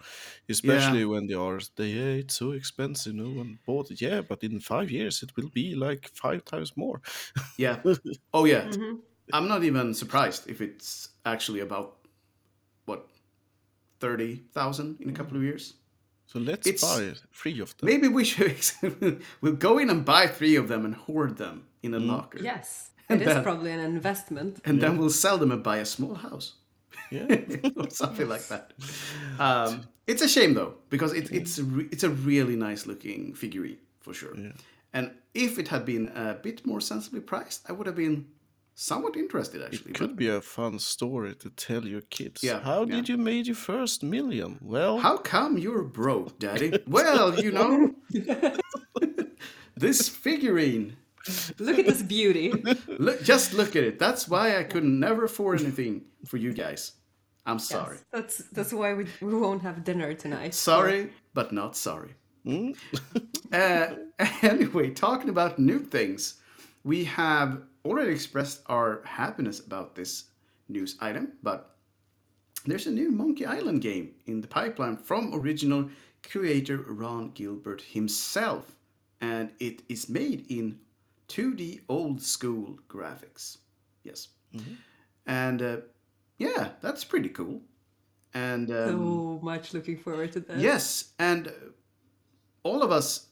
especially 0.48 1.04
when 1.04 1.26
they 1.28 1.34
are 1.34 1.60
they 1.76 1.88
yeah, 1.90 2.20
it's 2.22 2.36
so 2.36 2.50
expensive, 2.52 3.14
no 3.14 3.30
one 3.30 3.60
bought 3.66 3.90
it. 3.92 4.00
Yeah, 4.00 4.22
but 4.22 4.42
in 4.42 4.60
five 4.60 4.90
years 4.90 5.22
it 5.22 5.36
will 5.36 5.50
be 5.50 5.74
like 5.76 6.10
five 6.14 6.44
times 6.44 6.76
more. 6.76 7.00
yeah 7.56 7.82
oh 8.34 8.44
yeah 8.44 8.68
Mm-hmm. 8.70 8.96
i'm 9.32 9.48
not 9.48 9.64
even 9.64 9.94
surprised 9.94 10.48
if 10.48 10.60
it's 10.60 11.08
actually 11.24 11.60
about 11.60 11.98
what 12.01 12.01
30,000 14.02 14.96
in 15.00 15.08
a 15.10 15.12
couple 15.12 15.36
of 15.36 15.42
years 15.50 15.64
So 16.32 16.38
let's 16.50 16.66
It's- 16.66 16.82
buy 16.82 17.00
three 17.40 17.60
of 17.64 17.68
them. 17.76 17.86
Maybe 17.92 18.08
we 18.18 18.24
should 18.32 18.56
we'll 19.42 19.58
go 19.68 19.72
in 19.82 19.88
and 19.90 20.00
buy 20.04 20.24
three 20.38 20.56
of 20.62 20.66
them 20.68 20.82
and 20.86 20.94
hoard 21.06 21.32
them 21.36 21.56
in 21.82 21.94
a 21.94 21.98
locker. 22.12 22.38
yes, 22.52 22.68
And 23.08 23.20
it 23.20 23.28
is 23.28 23.34
then- 23.34 23.42
probably 23.48 23.70
an 23.78 23.80
investment. 23.96 24.52
And 24.68 24.80
then 24.82 24.92
we'll 24.98 25.16
sell 25.24 25.36
them 25.42 25.50
and 25.52 25.62
buy 25.62 25.78
a 25.78 25.84
small 25.96 26.14
house. 26.28 26.48
Yeah. 27.10 27.26
or 27.80 27.90
something 27.90 28.28
like 28.34 28.46
that. 28.52 28.64
Um, 29.46 29.70
it's 30.06 30.22
a 30.22 30.28
shame 30.36 30.52
though, 30.58 30.72
because 30.94 31.12
it, 31.20 31.26
it's 31.38 31.58
a 31.62 31.64
re- 31.76 31.88
it's 31.94 32.04
a 32.04 32.10
really 32.30 32.56
nice 32.68 32.82
looking 32.90 33.34
figurine 33.42 33.78
for 34.04 34.14
sure. 34.20 34.34
And 34.96 35.04
if 35.34 35.58
it 35.58 35.68
had 35.68 35.82
been 35.84 36.04
a 36.16 36.34
bit 36.46 36.66
more 36.70 36.80
sensibly 36.80 37.20
priced, 37.20 37.60
I 37.68 37.72
would 37.76 37.86
have 37.90 37.96
been 38.04 38.16
somewhat 38.82 39.16
interested 39.16 39.62
actually. 39.62 39.92
It 39.92 39.94
could 39.94 40.10
but 40.10 40.16
be 40.16 40.28
a 40.28 40.40
fun 40.40 40.78
story 40.78 41.34
to 41.36 41.50
tell 41.50 41.86
your 41.86 42.02
kids. 42.02 42.42
Yeah, 42.42 42.60
How 42.60 42.80
yeah. 42.80 42.96
did 42.96 43.08
you 43.08 43.16
made 43.16 43.46
your 43.46 43.56
first 43.56 44.02
million? 44.02 44.58
Well, 44.60 44.98
How 44.98 45.16
come 45.16 45.56
you're 45.56 45.84
broke, 45.84 46.38
Daddy? 46.38 46.78
well, 46.86 47.40
you 47.40 47.52
know, 47.52 47.94
this 49.76 50.08
figurine. 50.08 50.96
Look 51.58 51.78
at 51.78 51.86
this 51.86 52.02
beauty. 52.02 52.52
Look, 52.88 53.22
just 53.22 53.52
look 53.54 53.76
at 53.76 53.84
it. 53.84 54.00
That's 54.00 54.26
why 54.28 54.58
I 54.58 54.64
could 54.64 54.82
never 54.82 55.24
afford 55.24 55.60
anything 55.60 56.02
for 56.26 56.36
you 56.36 56.52
guys. 56.52 56.92
I'm 57.46 57.60
sorry. 57.60 57.96
Yes, 57.96 58.04
that's 58.12 58.36
that's 58.50 58.72
why 58.72 58.94
we, 58.94 59.06
we 59.20 59.34
won't 59.34 59.62
have 59.62 59.84
dinner 59.84 60.14
tonight. 60.14 60.54
Sorry, 60.54 61.10
but 61.32 61.52
not 61.52 61.76
sorry. 61.76 62.14
uh, 63.52 63.86
anyway, 64.42 64.90
talking 64.90 65.28
about 65.28 65.60
new 65.60 65.78
things, 65.78 66.40
we 66.82 67.04
have 67.04 67.62
already 67.84 68.12
expressed 68.12 68.62
our 68.66 69.02
happiness 69.04 69.60
about 69.60 69.94
this 69.94 70.24
news 70.68 70.96
item, 71.00 71.32
but 71.42 71.76
there's 72.66 72.86
a 72.86 72.90
new 72.90 73.10
Monkey 73.10 73.44
Island 73.44 73.82
game 73.82 74.12
in 74.26 74.40
the 74.40 74.48
pipeline 74.48 74.96
from 74.96 75.34
original 75.34 75.88
creator 76.22 76.78
Ron 76.78 77.30
Gilbert 77.30 77.82
himself, 77.82 78.76
and 79.20 79.50
it 79.58 79.82
is 79.88 80.08
made 80.08 80.46
in 80.48 80.78
2D 81.28 81.80
old 81.88 82.22
school 82.22 82.78
graphics. 82.88 83.58
Yes. 84.04 84.28
And 85.26 85.62
uh, 85.62 85.76
yeah, 86.38 86.70
that's 86.80 87.04
pretty 87.04 87.28
cool. 87.30 87.60
And 88.34 88.70
um, 88.70 88.88
So 88.88 89.40
much 89.42 89.74
looking 89.74 89.98
forward 89.98 90.32
to 90.32 90.40
that. 90.40 90.58
Yes, 90.58 91.12
and 91.18 91.48
uh, 91.48 91.50
all 92.62 92.82
of 92.82 92.90
us 92.90 93.26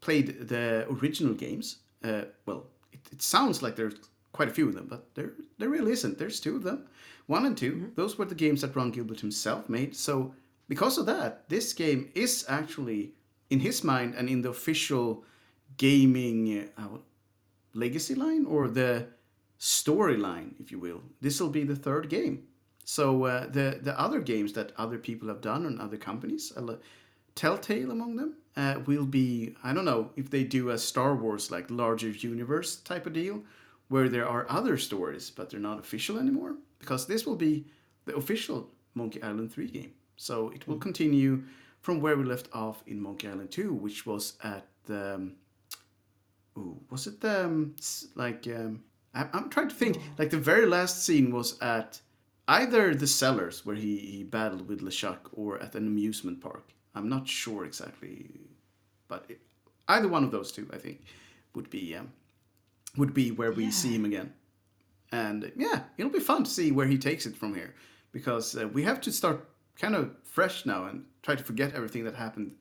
played 0.00 0.48
the 0.48 0.86
original 0.90 1.34
games. 1.34 1.78
Uh, 2.04 2.22
well, 2.46 2.66
it, 3.10 3.22
sounds 3.22 3.62
like 3.62 3.76
there's 3.76 3.94
quite 4.32 4.48
a 4.48 4.52
few 4.52 4.68
of 4.68 4.74
them, 4.74 4.86
but 4.88 5.14
there 5.14 5.32
there 5.58 5.68
really 5.68 5.92
isn't. 5.92 6.18
There's 6.18 6.40
two 6.40 6.56
of 6.56 6.62
them, 6.62 6.86
one 7.26 7.46
and 7.46 7.56
2 7.56 7.92
Those 7.94 8.18
were 8.18 8.24
the 8.24 8.34
games 8.34 8.60
that 8.60 8.76
Ron 8.76 8.90
Gilbert 8.90 9.20
himself 9.20 9.68
made. 9.68 9.94
So 9.94 10.34
because 10.68 10.98
of 10.98 11.06
that, 11.06 11.48
this 11.48 11.72
game 11.72 12.10
is 12.14 12.44
actually 12.48 13.12
in 13.50 13.60
his 13.60 13.84
mind 13.84 14.14
and 14.16 14.28
in 14.28 14.42
the 14.42 14.50
official 14.50 15.24
gaming 15.76 16.68
uh, 16.76 16.98
legacy 17.74 18.14
line 18.14 18.44
or 18.46 18.68
the 18.68 19.06
storyline, 19.58 20.60
if 20.60 20.70
you 20.72 20.78
will. 20.78 21.02
This 21.20 21.40
will 21.40 21.50
be 21.50 21.64
the 21.64 21.76
third 21.76 22.08
game. 22.08 22.44
So 22.84 23.24
uh, 23.24 23.46
the 23.46 23.78
the 23.82 23.98
other 23.98 24.20
games 24.20 24.52
that 24.54 24.72
other 24.76 24.98
people 24.98 25.28
have 25.28 25.40
done 25.40 25.66
and 25.66 25.80
other 25.80 25.96
companies, 25.96 26.52
uh, 26.56 26.76
Telltale 27.34 27.90
among 27.90 28.16
them, 28.16 28.34
uh, 28.56 28.80
will 28.86 29.06
be 29.06 29.54
I 29.64 29.72
don't 29.72 29.84
know 29.84 30.10
if 30.16 30.30
they 30.30 30.44
do 30.44 30.70
a 30.70 30.78
Star 30.78 31.14
Wars 31.14 31.50
like 31.50 31.70
larger 31.70 32.08
universe 32.08 32.76
type 32.76 33.06
of 33.06 33.12
deal, 33.12 33.42
where 33.88 34.08
there 34.08 34.28
are 34.28 34.46
other 34.48 34.76
stories 34.76 35.30
but 35.30 35.50
they're 35.50 35.60
not 35.60 35.78
official 35.78 36.18
anymore. 36.18 36.56
Because 36.78 37.06
this 37.06 37.24
will 37.26 37.36
be 37.36 37.64
the 38.04 38.16
official 38.16 38.68
Monkey 38.94 39.22
Island 39.22 39.52
three 39.52 39.68
game. 39.68 39.92
So 40.16 40.50
it 40.50 40.66
will 40.68 40.78
continue 40.78 41.42
from 41.80 42.00
where 42.00 42.16
we 42.16 42.24
left 42.24 42.48
off 42.52 42.82
in 42.86 43.00
Monkey 43.00 43.28
Island 43.28 43.50
2, 43.50 43.72
which 43.74 44.06
was 44.06 44.34
at 44.42 44.66
the. 44.84 45.14
Um, 45.14 45.32
ooh, 46.56 46.80
was 46.90 47.06
it 47.06 47.20
the. 47.20 47.44
Um, 47.44 47.74
like. 48.14 48.46
Um, 48.46 48.84
I, 49.14 49.26
I'm 49.32 49.50
trying 49.50 49.68
to 49.68 49.74
think. 49.74 49.98
Like 50.18 50.30
the 50.30 50.38
very 50.38 50.66
last 50.66 51.04
scene 51.04 51.32
was 51.32 51.58
at 51.60 52.00
either 52.48 52.94
the 52.94 53.06
cellars 53.06 53.66
where 53.66 53.76
he, 53.76 53.98
he 53.98 54.22
battled 54.22 54.68
with 54.68 54.80
LeChuck 54.80 55.18
or 55.32 55.60
at 55.62 55.74
an 55.74 55.86
amusement 55.86 56.40
park. 56.40 56.72
I'm 56.94 57.08
not 57.08 57.26
sure 57.28 57.64
exactly. 57.64 58.26
But 59.08 59.24
it, 59.28 59.40
either 59.88 60.08
one 60.08 60.24
of 60.24 60.30
those 60.30 60.52
two, 60.52 60.68
I 60.72 60.78
think, 60.78 61.02
would 61.54 61.70
be. 61.70 61.96
Um, 61.96 62.12
would 62.98 63.14
be 63.14 63.30
where 63.30 63.52
we 63.52 63.70
see 63.70 63.94
him 63.94 64.04
again. 64.04 64.34
And 65.12 65.50
yeah, 65.56 65.84
it'll 65.96 66.10
be 66.12 66.20
fun 66.20 66.44
to 66.44 66.50
see 66.50 66.72
where 66.72 66.86
he 66.86 66.98
takes 66.98 67.24
it 67.24 67.34
from 67.34 67.54
here 67.54 67.74
because 68.12 68.54
uh, 68.54 68.68
we 68.68 68.82
have 68.82 69.00
to 69.02 69.10
start 69.12 69.48
kind 69.78 69.94
of 69.94 70.10
fresh 70.24 70.66
now 70.66 70.84
and 70.84 71.04
try 71.22 71.34
to 71.34 71.42
forget 71.42 71.74
everything 71.74 72.04
that 72.04 72.14
happened 72.14 72.52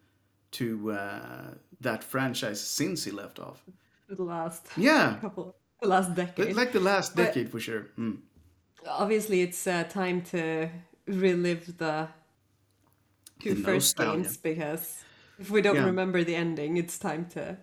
to 0.52 0.92
uh, 0.94 1.54
that 1.82 2.02
franchise 2.02 2.62
since 2.62 3.04
he 3.04 3.12
left 3.12 3.40
off. 3.40 3.62
The 4.08 4.24
last 4.24 4.68
Yeah, 4.78 5.18
couple, 5.20 5.54
the 5.82 5.88
last 5.90 6.16
decade. 6.16 6.56
like 6.56 6.72
the 6.72 6.80
last 6.80 7.14
But- 7.16 7.26
decade 7.26 7.50
for 7.50 7.60
sure. 7.60 7.88
Mm. 7.98 8.20
Obviously, 8.88 9.42
it's 9.42 9.68
uh, 9.68 9.84
time 9.84 10.22
to 10.32 10.70
relive 11.08 11.78
the 11.78 12.08
two 13.42 13.56
first 13.56 13.98
games 13.98 14.38
because 14.38 15.04
if 15.40 15.50
we 15.50 15.62
don't 15.62 15.76
Yeah. 15.76 15.86
remember 15.86 16.24
the 16.24 16.36
ending, 16.36 16.78
it's 16.78 16.98
time 16.98 17.26
to. 17.30 17.58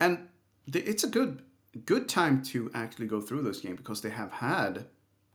And 0.00 0.28
the, 0.66 0.80
it's 0.88 1.04
a 1.04 1.08
good 1.08 1.42
good 1.84 2.08
time 2.08 2.42
to 2.42 2.70
actually 2.74 3.06
go 3.06 3.20
through 3.20 3.42
those 3.42 3.60
games 3.60 3.76
because 3.76 4.00
they 4.00 4.10
have 4.10 4.32
had 4.32 4.86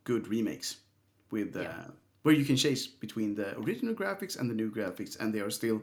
good 0.03 0.27
remakes 0.27 0.77
with 1.31 1.55
uh, 1.55 1.61
Yeah. 1.61 1.85
where 2.23 2.35
you 2.35 2.45
can 2.45 2.55
chase 2.55 2.87
between 2.87 3.35
the 3.35 3.57
original 3.59 3.93
graphics 3.93 4.39
and 4.39 4.49
the 4.49 4.53
new 4.55 4.71
graphics, 4.71 5.19
and 5.19 5.33
they 5.33 5.39
are 5.39 5.49
still 5.51 5.81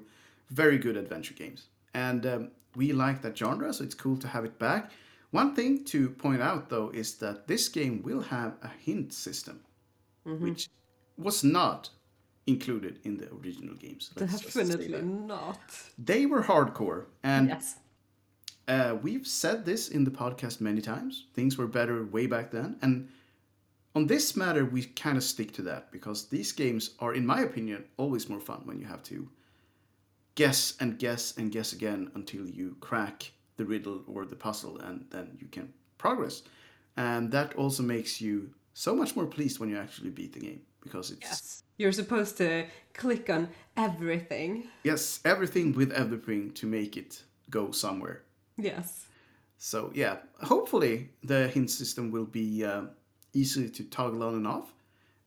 very 0.50 0.78
good 0.78 0.96
adventure 0.96 1.34
games. 1.34 1.66
And 1.94 2.26
um, 2.26 2.50
we 2.76 2.92
like 2.92 3.22
that 3.22 3.36
genre, 3.36 3.72
so 3.72 3.84
it's 3.84 3.94
cool 3.94 4.16
to 4.18 4.28
have 4.28 4.44
it 4.44 4.58
back. 4.58 4.90
One 5.30 5.54
thing 5.54 5.84
to 5.84 6.10
point 6.10 6.42
out 6.42 6.68
though 6.68 6.90
is 6.90 7.14
that 7.18 7.46
this 7.46 7.68
game 7.68 8.02
will 8.02 8.20
have 8.20 8.54
a 8.62 8.68
hint 8.68 9.12
system, 9.12 9.60
which 10.24 10.68
was 11.16 11.44
not 11.44 11.90
included 12.54 12.94
in 13.04 13.16
the 13.16 13.28
original 13.38 13.74
games. 13.84 14.10
Let's 14.16 14.40
Definitely 14.42 15.02
not. 15.02 15.60
They 16.10 16.26
were 16.26 16.42
hardcore, 16.42 17.02
and 17.22 17.48
Yes. 17.48 17.76
uh, 18.68 18.96
we've 19.04 19.26
said 19.26 19.64
this 19.64 19.88
in 19.96 20.02
the 20.04 20.10
podcast 20.22 20.60
many 20.60 20.80
times. 20.80 21.12
Things 21.34 21.56
were 21.58 21.66
better 21.68 22.04
way 22.16 22.26
back 22.26 22.50
then. 22.50 22.76
And 22.82 23.08
on 23.94 24.06
this 24.06 24.36
matter, 24.36 24.64
we 24.64 24.80
kind 25.04 25.16
of 25.16 25.24
stick 25.24 25.50
to 25.54 25.62
that 25.62 25.90
because 25.90 26.28
these 26.28 26.52
games 26.52 26.84
are, 26.98 27.12
in 27.14 27.24
my 27.26 27.40
opinion, 27.48 27.84
always 27.96 28.28
more 28.28 28.40
fun 28.40 28.60
when 28.64 28.78
you 28.80 28.86
have 28.86 29.02
to 29.12 29.28
guess 30.34 30.74
and 30.80 30.98
guess 30.98 31.36
and 31.38 31.50
guess 31.52 31.72
again 31.72 32.10
until 32.14 32.46
you 32.48 32.76
crack 32.80 33.32
the 33.56 33.64
riddle 33.64 34.02
or 34.06 34.24
the 34.24 34.36
puzzle 34.36 34.78
and 34.78 35.04
then 35.10 35.36
you 35.40 35.48
can 35.48 35.72
progress. 35.98 36.42
And 36.96 37.30
that 37.32 37.54
also 37.56 37.82
makes 37.82 38.20
you 38.20 38.50
so 38.74 38.94
much 38.94 39.16
more 39.16 39.26
pleased 39.26 39.58
when 39.58 39.68
you 39.68 39.78
actually 39.78 40.10
beat 40.10 40.32
the 40.32 40.40
game 40.40 40.62
because 40.82 41.10
it's 41.10 41.20
Yes. 41.22 41.62
You're 41.80 41.92
supposed 41.92 42.36
to 42.36 42.66
click 42.92 43.30
on 43.30 43.48
everything. 43.74 44.68
yes 44.84 45.20
everything 45.24 45.72
with 45.74 45.90
everything 45.92 46.52
to 46.60 46.66
make 46.66 46.96
it 47.02 47.22
go 47.48 47.70
somewhere. 47.70 48.22
Yes. 48.58 49.06
So 49.56 49.90
yeah, 49.94 50.16
hopefully 50.42 51.08
the 51.22 51.48
hint 51.48 51.70
system 51.70 52.10
will 52.10 52.26
be 52.26 52.64
uh, 52.64 52.82
easy 53.32 53.70
to 53.70 53.84
toggle 53.84 54.22
on 54.22 54.34
and 54.34 54.46
off. 54.46 54.68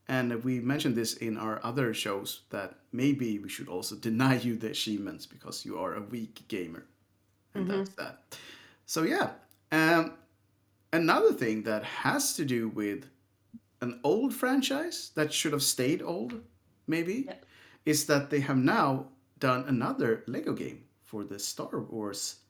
And 0.06 0.44
we 0.44 0.60
mentioned 0.60 0.94
this 0.94 1.14
in 1.14 1.36
our 1.36 1.58
other 1.64 1.92
shows 1.94 2.42
that 2.50 2.74
maybe 2.92 3.38
we 3.38 3.48
should 3.48 3.68
also 3.68 3.96
deny 3.96 4.36
you 4.36 4.56
the 4.56 4.70
achievements 4.70 5.26
because 5.26 5.64
you 5.66 5.78
are 5.78 5.94
a 5.96 6.02
weak 6.02 6.46
gamer, 6.46 6.84
and 7.54 7.68
that's 7.68 7.90
that. 8.00 8.36
So 8.86 9.02
yeah, 9.02 9.30
um, 9.72 10.12
another 10.92 11.32
thing 11.32 11.64
that 11.64 11.82
has 11.82 12.36
to 12.36 12.44
do 12.44 12.68
with 12.68 13.06
an 13.84 14.00
old 14.02 14.34
franchise 14.34 15.12
that 15.14 15.32
should 15.32 15.52
have 15.52 15.62
stayed 15.62 16.02
old, 16.02 16.40
maybe, 16.86 17.28
is 17.84 18.06
that 18.06 18.30
they 18.30 18.40
have 18.40 18.56
now 18.58 19.06
done 19.38 19.64
another 19.68 20.24
Lego 20.26 20.52
game 20.52 20.84
for 21.02 21.24
the 21.24 21.38
Star 21.38 21.80
Wars 21.80 22.44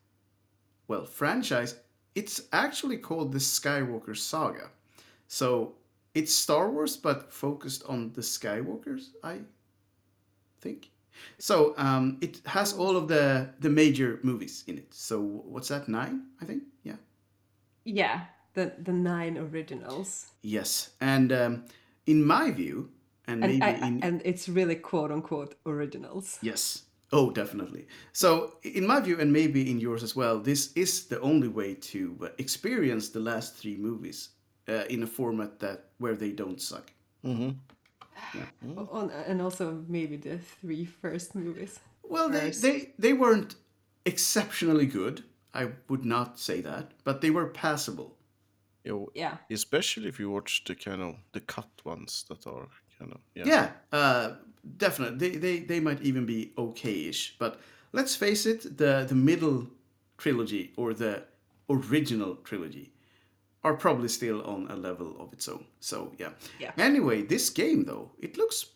well, 0.89 1.05
franchise, 1.05 1.77
it's 2.15 2.43
actually 2.53 2.99
called 2.99 3.33
the 3.33 3.39
Skywalker 3.39 4.17
Saga. 4.17 4.71
So 5.27 5.75
it's 6.15 6.33
Star 6.33 6.71
Wars, 6.71 6.97
but 6.97 7.33
focused 7.33 7.85
on 7.89 8.13
the 8.13 8.21
Skywalkers, 8.21 9.09
I 9.23 9.41
think. 10.61 10.91
So 11.39 11.75
um, 11.79 12.19
it 12.21 12.41
has 12.45 12.73
all 12.73 12.97
of 12.97 13.09
the 13.09 13.49
the 13.61 13.71
major 13.71 14.19
movies 14.23 14.65
in 14.67 14.79
it. 14.79 14.93
So 14.93 15.21
what's 15.21 15.69
that? 15.69 15.89
Nine, 15.89 16.27
I 16.43 16.45
think. 16.45 16.65
Yeah. 16.83 16.97
Yeah. 17.85 18.21
The 18.55 18.73
the 18.83 18.93
nine 18.93 19.37
originals. 19.39 20.27
Yes, 20.43 20.91
and 21.01 21.33
um, 21.33 21.65
in 22.07 22.25
my 22.25 22.51
view, 22.51 22.91
and, 23.27 23.45
And 23.45 23.59
maybe 23.59 23.83
I, 23.83 23.87
in 23.87 24.03
and 24.03 24.23
it's 24.25 24.49
really 24.49 24.77
quote 24.77 25.11
unquote 25.11 25.55
originals. 25.67 26.39
Yes. 26.43 26.83
Oh, 27.13 27.31
definitely. 27.31 27.87
So, 28.13 28.57
in 28.63 28.87
my 28.87 29.01
view, 29.01 29.21
and 29.21 29.33
maybe 29.33 29.71
in 29.71 29.79
yours 29.79 30.03
as 30.03 30.17
well, 30.17 30.41
this 30.41 30.73
is 30.75 31.07
the 31.07 31.21
only 31.21 31.47
way 31.49 31.75
to 31.75 32.19
uh, 32.23 32.29
experience 32.39 33.11
the 33.11 33.21
last 33.21 33.55
three 33.55 33.77
movies 33.77 34.31
uh, 34.69 34.85
in 34.89 35.03
a 35.03 35.07
format 35.07 35.61
that 35.61 35.91
where 35.99 36.17
they 36.17 36.33
don't 36.33 36.61
suck. 36.61 36.93
Mm-hmm. 37.25 38.79
On, 38.91 39.11
and 39.11 39.41
also 39.41 39.85
maybe 39.89 40.17
the 40.17 40.39
three 40.39 40.85
first 40.85 41.35
movies. 41.35 41.79
Well, 42.03 42.29
they, 42.29 42.51
they 42.51 42.93
they 42.99 43.13
weren't 43.13 43.55
exceptionally 44.05 44.87
good. 44.87 45.23
I 45.53 45.69
would 45.89 46.05
not 46.05 46.39
say 46.39 46.61
that, 46.63 46.93
but 47.05 47.21
they 47.21 47.31
were 47.31 47.47
passable. 47.47 48.17
Yeah, 48.85 49.07
Yeah. 49.15 49.37
especially 49.51 50.09
if 50.09 50.19
you 50.21 50.31
watch 50.31 50.63
the 50.65 50.75
kind 50.75 51.03
of 51.03 51.15
the 51.33 51.41
cut 51.41 51.71
ones 51.85 52.25
that 52.29 52.47
are 52.47 52.69
kind 52.99 53.13
of 53.13 53.21
yeah. 53.35 53.45
Yeah, 53.47 53.71
uh, 53.93 54.35
definitely. 54.77 55.19
They, 55.29 55.37
they 55.39 55.59
they 55.67 55.81
might 55.81 56.03
even 56.03 56.27
be 56.27 56.53
okay-ish. 56.57 57.37
But 57.39 57.59
let's 57.93 58.17
face 58.17 58.47
it, 58.47 58.77
the 58.77 59.05
the 59.09 59.15
middle 59.15 59.67
trilogy 60.19 60.73
or 60.77 60.95
the 60.95 61.23
original 61.69 62.37
trilogy 62.45 62.91
are 63.63 63.75
probably 63.75 64.09
still 64.09 64.43
on 64.43 64.67
a 64.71 64.77
level 64.77 65.17
of 65.19 65.33
its 65.33 65.49
own. 65.49 65.65
So 65.81 66.13
yeah. 66.19 66.31
Yeah. 66.61 66.73
Anyway, 66.77 67.23
this 67.23 67.51
game 67.51 67.85
though, 67.85 68.11
it 68.19 68.37
looks 68.37 68.67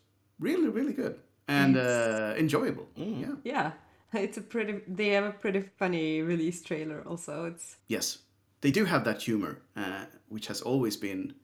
really 0.40 0.68
really 0.68 0.94
good 0.94 1.18
and 1.48 1.76
uh, 1.76 2.34
enjoyable. 2.38 2.86
Yeah. 2.96 3.34
Yeah. 3.44 3.70
It's 4.14 4.38
a 4.38 4.40
pretty. 4.40 4.80
They 4.88 5.08
have 5.14 5.24
a 5.26 5.32
pretty 5.32 5.60
funny 5.78 6.22
release 6.22 6.62
trailer. 6.62 7.02
Also, 7.06 7.44
it's 7.44 7.76
Yes, 7.88 8.18
they 8.60 8.70
do 8.70 8.84
have 8.84 9.04
that 9.04 9.22
humor, 9.22 9.60
uh, 9.76 10.04
which 10.28 10.46
has 10.46 10.62
always 10.62 10.96
been 10.96 11.34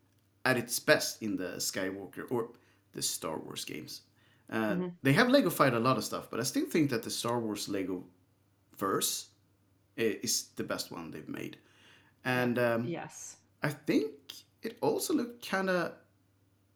at 0.45 0.57
its 0.57 0.79
best 0.81 1.23
in 1.23 1.37
the 1.37 1.57
Skywalker 1.59 2.31
or 2.31 2.51
the 2.93 3.03
Star 3.03 3.39
Wars 3.39 3.65
games. 3.65 4.03
Uh, 4.51 4.89
They 5.03 5.13
have 5.15 5.29
Lego 5.29 5.51
fight 5.51 5.75
a 5.75 5.79
lot 5.79 5.97
of 5.97 6.05
stuff, 6.05 6.29
but 6.31 6.39
I 6.41 6.43
still 6.43 6.67
think 6.67 6.91
that 6.91 7.03
the 7.03 7.11
Star 7.11 7.39
Wars 7.41 7.69
Lego 7.69 8.05
verse 8.77 9.29
is 9.97 10.49
the 10.57 10.65
best 10.65 10.91
one 10.91 11.11
they've 11.11 11.29
made. 11.29 11.57
And 12.25 12.59
um, 12.59 12.85
yes. 12.87 13.37
I 13.63 13.71
think 13.71 14.11
it 14.63 14.77
also 14.81 15.15
looked 15.15 15.49
kind 15.49 15.71
of. 15.71 15.93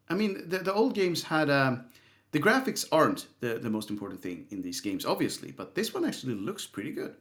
I 0.08 0.14
mean, 0.14 0.48
the, 0.48 0.58
the 0.58 0.72
old 0.72 0.94
games 0.94 1.22
had. 1.22 1.50
Um, 1.50 1.84
the 2.30 2.40
graphics 2.40 2.84
aren't 2.92 3.26
the, 3.40 3.58
the 3.58 3.70
most 3.70 3.88
important 3.88 4.20
thing 4.20 4.46
in 4.50 4.60
these 4.60 4.82
games, 4.82 5.06
obviously, 5.06 5.50
but 5.50 5.74
this 5.74 5.94
one 5.94 6.04
actually 6.04 6.34
looks 6.34 6.66
pretty 6.66 6.92
good. 6.92 7.14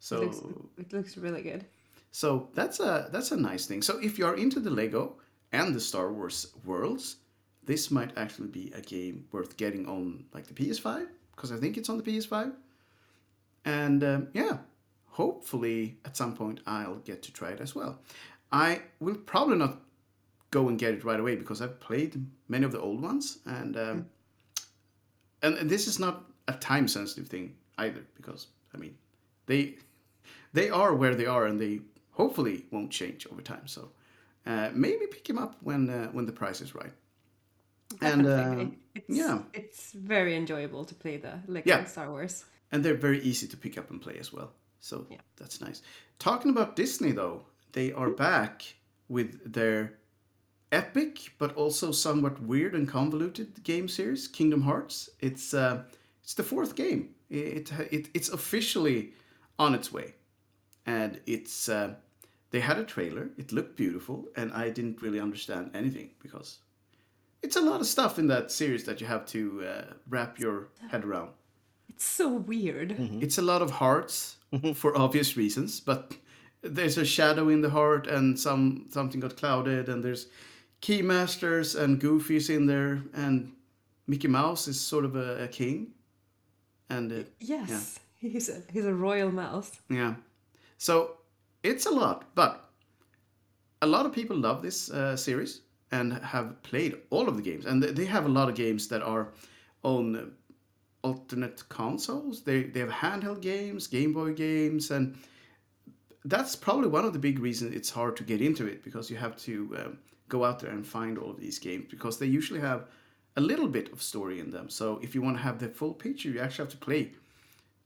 So 0.00 0.22
It 0.22 0.24
looks, 0.24 0.42
it 0.78 0.92
looks 0.92 1.16
really 1.16 1.42
good. 1.42 1.64
So 2.10 2.48
that's 2.54 2.80
a 2.80 3.08
that's 3.12 3.32
a 3.32 3.36
nice 3.36 3.66
thing. 3.66 3.82
So 3.82 3.98
if 3.98 4.18
you're 4.18 4.36
into 4.36 4.60
the 4.60 4.70
Lego 4.70 5.16
and 5.52 5.74
the 5.74 5.80
Star 5.80 6.12
Wars 6.12 6.54
worlds, 6.64 7.16
this 7.64 7.90
might 7.90 8.16
actually 8.16 8.48
be 8.48 8.72
a 8.74 8.80
game 8.80 9.26
worth 9.32 9.56
getting 9.56 9.86
on 9.86 10.24
like 10.32 10.46
the 10.46 10.54
PS5 10.54 11.06
because 11.34 11.52
I 11.52 11.56
think 11.56 11.76
it's 11.76 11.88
on 11.88 11.98
the 11.98 12.02
PS5. 12.02 12.52
And 13.64 14.02
um, 14.02 14.28
yeah, 14.32 14.58
hopefully 15.06 15.98
at 16.04 16.16
some 16.16 16.34
point 16.34 16.60
I'll 16.66 16.96
get 16.96 17.22
to 17.24 17.32
try 17.32 17.50
it 17.50 17.60
as 17.60 17.74
well. 17.74 18.00
I 18.50 18.80
will 19.00 19.16
probably 19.16 19.56
not 19.56 19.80
go 20.50 20.68
and 20.68 20.78
get 20.78 20.94
it 20.94 21.04
right 21.04 21.20
away 21.20 21.36
because 21.36 21.60
I've 21.60 21.78
played 21.78 22.24
many 22.48 22.64
of 22.64 22.72
the 22.72 22.80
old 22.80 23.02
ones 23.02 23.38
and 23.44 23.76
um, 23.76 24.06
and, 25.42 25.56
and 25.56 25.70
this 25.70 25.86
is 25.86 25.98
not 25.98 26.24
a 26.48 26.54
time 26.54 26.88
sensitive 26.88 27.28
thing 27.28 27.54
either 27.76 28.00
because 28.16 28.46
I 28.74 28.78
mean 28.78 28.96
they 29.46 29.76
they 30.52 30.70
are 30.70 30.94
where 30.94 31.14
they 31.14 31.26
are 31.26 31.46
and 31.46 31.60
they 31.60 31.80
hopefully 32.18 32.66
won't 32.70 32.90
change 32.90 33.26
over 33.32 33.42
time. 33.42 33.66
So 33.66 33.82
uh, 34.46 34.68
maybe 34.74 35.06
pick 35.06 35.26
him 35.30 35.38
up 35.38 35.52
when 35.62 35.88
uh, 35.90 36.08
when 36.16 36.26
the 36.26 36.32
price 36.42 36.60
is 36.66 36.74
right. 36.74 36.92
And 38.02 38.26
um, 38.26 38.76
it's, 38.94 39.18
yeah. 39.18 39.38
it's 39.54 39.92
very 39.94 40.34
enjoyable 40.36 40.84
to 40.84 40.94
play 40.94 41.16
the 41.16 41.32
Lego 41.46 41.64
Yeah. 41.70 41.84
Star 41.86 42.10
Wars. 42.10 42.44
and 42.72 42.84
they're 42.84 43.00
very 43.08 43.20
easy 43.30 43.46
to 43.48 43.56
pick 43.56 43.78
up 43.78 43.90
and 43.90 44.00
play 44.00 44.18
as 44.20 44.32
well. 44.32 44.50
So 44.80 45.06
Yeah. 45.10 45.22
that's 45.36 45.60
nice. 45.60 45.82
Talking 46.18 46.50
about 46.50 46.76
Disney 46.76 47.12
though, 47.12 47.46
they 47.72 47.92
are 47.92 48.10
back 48.10 48.62
with 49.08 49.52
their 49.52 49.92
epic 50.70 51.32
but 51.38 51.56
also 51.56 51.92
somewhat 51.92 52.42
weird 52.42 52.74
and 52.74 52.86
convoluted 52.88 53.62
game 53.64 53.88
series, 53.88 54.28
Kingdom 54.28 54.62
Hearts. 54.62 55.08
It's 55.20 55.54
uh, 55.54 55.84
it's 56.22 56.34
the 56.34 56.42
fourth 56.42 56.74
game. 56.74 57.14
It, 57.30 57.72
it 57.90 58.08
it's 58.14 58.28
officially 58.32 59.12
on 59.58 59.74
its 59.74 59.90
way, 59.92 60.14
and 60.84 61.20
it's 61.26 61.68
uh, 61.68 61.94
they 62.50 62.60
had 62.60 62.78
a 62.78 62.84
trailer. 62.84 63.30
It 63.36 63.52
looked 63.52 63.76
beautiful, 63.76 64.26
and 64.36 64.52
I 64.52 64.70
didn't 64.70 65.02
really 65.02 65.20
understand 65.20 65.70
anything 65.74 66.10
because 66.22 66.58
it's 67.42 67.56
a 67.56 67.60
lot 67.60 67.80
of 67.80 67.86
stuff 67.86 68.18
in 68.18 68.26
that 68.28 68.50
series 68.50 68.84
that 68.84 69.00
you 69.00 69.06
have 69.06 69.26
to 69.26 69.64
uh, 69.66 69.84
wrap 70.08 70.38
your 70.38 70.68
head 70.90 71.04
around. 71.04 71.30
It's 71.88 72.04
so 72.04 72.28
weird. 72.28 72.96
It's 73.20 73.38
a 73.38 73.42
lot 73.42 73.62
of 73.62 73.70
hearts 73.70 74.36
for 74.74 74.96
obvious 74.96 75.36
reasons, 75.36 75.80
but 75.80 76.14
there's 76.62 76.96
a 76.98 77.04
shadow 77.04 77.48
in 77.48 77.60
the 77.60 77.70
heart, 77.70 78.06
and 78.06 78.38
some 78.38 78.86
something 78.90 79.20
got 79.20 79.36
clouded, 79.36 79.88
and 79.88 80.02
there's 80.04 80.26
keymasters 80.82 81.78
and 81.78 82.00
goofies 82.00 82.48
in 82.50 82.66
there, 82.66 83.02
and 83.14 83.52
Mickey 84.06 84.28
Mouse 84.28 84.68
is 84.68 84.80
sort 84.80 85.04
of 85.04 85.16
a, 85.16 85.44
a 85.44 85.48
king, 85.48 85.88
and 86.88 87.12
uh, 87.12 87.24
Yes, 87.40 87.98
he's 88.20 88.48
a 88.48 88.62
he's 88.72 88.84
a 88.86 88.94
royal 88.94 89.30
mouse. 89.30 89.80
yeah, 89.90 90.14
so 90.78 91.17
it's 91.68 91.86
a 91.86 91.90
lot, 91.90 92.24
but 92.34 92.52
a 93.82 93.86
lot 93.86 94.06
of 94.06 94.12
people 94.12 94.36
love 94.36 94.62
this 94.62 94.90
uh, 94.90 95.16
series 95.16 95.60
and 95.90 96.12
have 96.12 96.62
played 96.62 96.96
all 97.10 97.28
of 97.28 97.36
the 97.36 97.42
games, 97.42 97.66
and 97.66 97.82
they- 97.82 98.04
have 98.16 98.26
a 98.26 98.34
lot 98.38 98.48
of 98.48 98.54
games 98.54 98.88
that 98.88 99.02
are 99.02 99.28
on 99.82 100.16
uh, 100.16 100.24
alternate 101.02 101.68
consoles. 101.68 102.42
They 102.42 102.64
they 102.72 102.80
have 102.80 102.90
handheld 102.90 103.40
games, 103.40 103.86
Game 103.86 104.12
Boy 104.12 104.32
games, 104.34 104.90
and 104.90 105.16
that's 106.24 106.56
probably 106.56 106.88
one 106.88 107.04
of 107.06 107.12
the 107.12 107.18
big 107.28 107.38
reasons 107.38 107.74
it's 107.74 107.90
hard 107.90 108.16
to 108.16 108.24
get 108.24 108.40
into 108.40 108.66
it 108.66 108.82
because 108.84 109.10
you 109.10 109.16
have 109.16 109.36
to 109.48 109.52
um, 109.78 109.98
go 110.28 110.44
out 110.44 110.58
there 110.60 110.70
and 110.76 110.84
find 110.86 111.18
all 111.18 111.30
of 111.30 111.40
these 111.40 111.58
games 111.58 111.86
because 111.90 112.18
they 112.18 112.26
usually 112.38 112.60
have 112.60 112.82
a 113.36 113.40
little 113.40 113.68
bit 113.68 113.92
of 113.92 114.02
story 114.02 114.40
in 114.40 114.50
them. 114.50 114.68
So 114.68 114.98
if 115.02 115.14
you 115.14 115.22
want 115.22 115.36
to 115.36 115.42
have 115.42 115.58
the 115.58 115.68
full 115.68 115.94
picture, 115.94 116.28
you 116.28 116.40
actually 116.40 116.64
have 116.64 116.72
to 116.78 116.84
play 116.88 117.12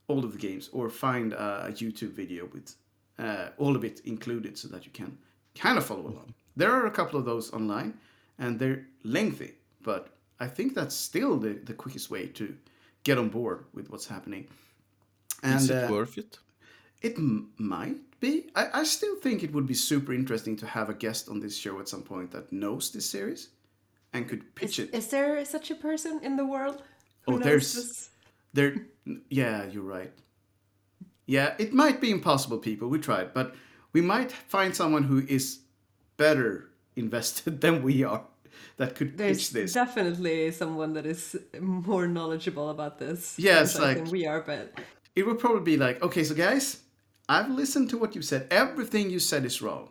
all 0.09 0.25
of 0.25 0.33
the 0.33 0.38
games 0.38 0.71
or 0.73 0.88
find 0.90 1.33
a 1.35 1.71
YouTube 1.73 2.12
video 2.12 2.49
with 2.53 2.75
uh, 3.26 3.46
all 3.62 3.74
of 3.76 3.82
it 3.85 4.00
included 4.04 4.52
so 4.58 4.68
that 4.68 4.82
you 4.87 4.92
can 5.00 5.11
kind 5.64 5.76
of 5.78 5.85
follow 5.87 6.06
along. 6.12 6.35
There 6.56 6.72
are 6.72 6.87
a 6.87 6.90
couple 6.90 7.18
of 7.20 7.24
those 7.24 7.52
online 7.52 7.92
and 8.38 8.58
they're 8.58 8.82
lengthy, 9.04 9.52
but 9.82 10.02
I 10.40 10.46
think 10.56 10.74
that's 10.74 10.94
still 10.96 11.38
the, 11.44 11.52
the 11.68 11.74
quickest 11.82 12.11
way 12.11 12.26
to 12.38 12.44
get 13.04 13.18
on 13.18 13.28
board 13.28 13.64
with 13.74 13.87
what's 13.90 14.06
happening. 14.06 14.44
And 15.42 15.61
Is 15.61 15.70
it 15.70 15.85
uh, 15.90 15.92
worth 15.92 16.18
it? 16.18 16.38
it 17.00 17.14
m- 17.16 17.50
might 17.58 17.98
be. 18.20 18.32
I, 18.54 18.80
I 18.80 18.85
still 18.85 19.16
think 19.24 19.42
it 19.42 19.52
would 19.52 19.66
be 19.66 19.74
super 19.74 20.12
interesting 20.12 20.56
to 20.58 20.66
have 20.66 20.88
a 20.88 20.94
guest 20.94 21.28
on 21.28 21.40
this 21.40 21.56
show 21.56 21.80
at 21.80 21.88
some 21.88 22.02
point 22.02 22.30
that 22.32 22.52
knows 22.52 22.90
this 22.92 23.06
series 23.08 23.48
and 24.12 24.28
could 24.28 24.42
pitch 24.54 24.78
Is, 24.78 24.88
it. 24.88 24.94
is 24.94 25.06
there 25.08 25.44
such 25.44 25.70
a 25.70 25.74
person 25.74 26.20
in 26.22 26.37
the 26.37 26.46
world? 26.46 26.82
who 27.26 27.32
Oh, 27.35 27.37
knows 27.37 27.44
there's- 27.44 27.74
this? 27.74 28.08
There, 28.54 28.74
yeah, 29.30 29.64
you're 29.72 29.82
right. 29.98 30.12
Yeah, 31.33 31.55
it 31.59 31.73
might 31.73 31.99
be 31.99 32.11
impossible, 32.11 32.59
people. 32.59 32.88
We 32.88 32.99
tried, 32.99 33.33
but 33.33 33.55
we 33.95 34.03
might 34.03 34.31
find 34.33 34.77
someone 34.77 35.05
who 35.05 35.18
is 35.27 35.61
better 36.18 36.68
invested 36.95 37.61
than 37.64 37.83
we 37.83 38.05
are 38.05 38.25
that 38.77 38.95
could 38.97 39.16
There's 39.16 39.38
pitch 39.38 39.51
this. 39.51 39.73
definitely 39.73 40.51
someone 40.51 40.92
that 40.92 41.07
is 41.07 41.35
more 41.59 42.07
knowledgeable 42.07 42.68
about 42.68 42.99
this 42.99 43.35
Yes, 43.38 43.79
like- 43.79 43.97
than 43.97 44.11
we 44.11 44.27
are, 44.27 44.42
but 44.42 44.79
it 45.16 45.27
would 45.27 45.38
probably 45.38 45.62
be 45.64 45.77
like, 45.79 46.03
okay, 46.03 46.23
so 46.23 46.35
guys, 46.35 46.83
I've 47.31 47.51
listened 47.51 47.88
to 47.90 47.99
what 47.99 48.14
you 48.14 48.21
said. 48.23 48.47
Everything 48.51 49.09
you 49.11 49.18
said 49.18 49.45
is 49.47 49.62
wrong. 49.62 49.88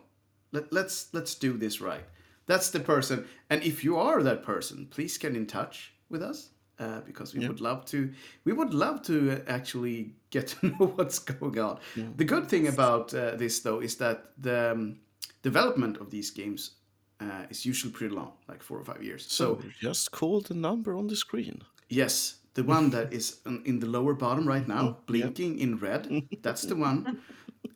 Let, 0.52 0.72
let's 0.72 1.08
let's 1.12 1.34
do 1.34 1.56
this 1.58 1.80
right. 1.80 2.04
That's 2.46 2.70
the 2.70 2.78
person. 2.80 3.26
And 3.50 3.62
if 3.64 3.82
you 3.82 3.96
are 3.98 4.22
that 4.22 4.44
person, 4.44 4.86
please 4.90 5.18
get 5.18 5.34
in 5.34 5.46
touch 5.46 5.92
with 6.08 6.22
us 6.22 6.50
uh, 6.82 7.00
because 7.06 7.34
we 7.34 7.46
would 7.48 7.60
love 7.60 7.84
to. 7.86 8.10
We 8.44 8.52
would 8.52 8.74
love 8.74 9.02
to 9.02 9.14
uh, 9.32 9.38
actually 9.46 10.14
get 10.30 10.48
to 10.48 10.66
know 10.70 10.86
what's 10.96 11.18
going 11.18 11.58
on. 11.58 11.78
The 12.16 12.24
good 12.24 12.48
thing 12.48 12.66
about 12.68 13.14
uh, 13.14 13.36
this, 13.36 13.60
though, 13.60 13.80
is 13.82 13.96
that 13.96 14.32
the 14.38 14.72
um, 14.72 15.00
development 15.42 15.98
of 16.00 16.10
these 16.10 16.30
games 16.30 16.72
uh, 17.20 17.46
is 17.50 17.64
usually 17.64 17.92
pretty 17.92 18.14
long, 18.14 18.32
like 18.48 18.62
four 18.62 18.78
or 18.78 18.84
five 18.84 19.02
years. 19.02 19.26
So 19.28 19.60
So 19.60 19.68
just 19.80 20.10
call 20.10 20.40
the 20.40 20.54
number 20.54 20.96
on 20.96 21.06
the 21.06 21.16
screen. 21.16 21.62
Yes, 21.88 22.40
the 22.54 22.64
one 22.64 22.90
that 22.90 23.12
is 23.12 23.40
in 23.64 23.78
the 23.80 23.86
lower 23.86 24.14
bottom 24.14 24.46
right 24.48 24.66
now, 24.66 24.98
blinking 25.06 25.58
in 25.58 25.78
red. 25.78 26.08
That's 26.42 26.62
the 26.62 26.76
one. 26.76 27.18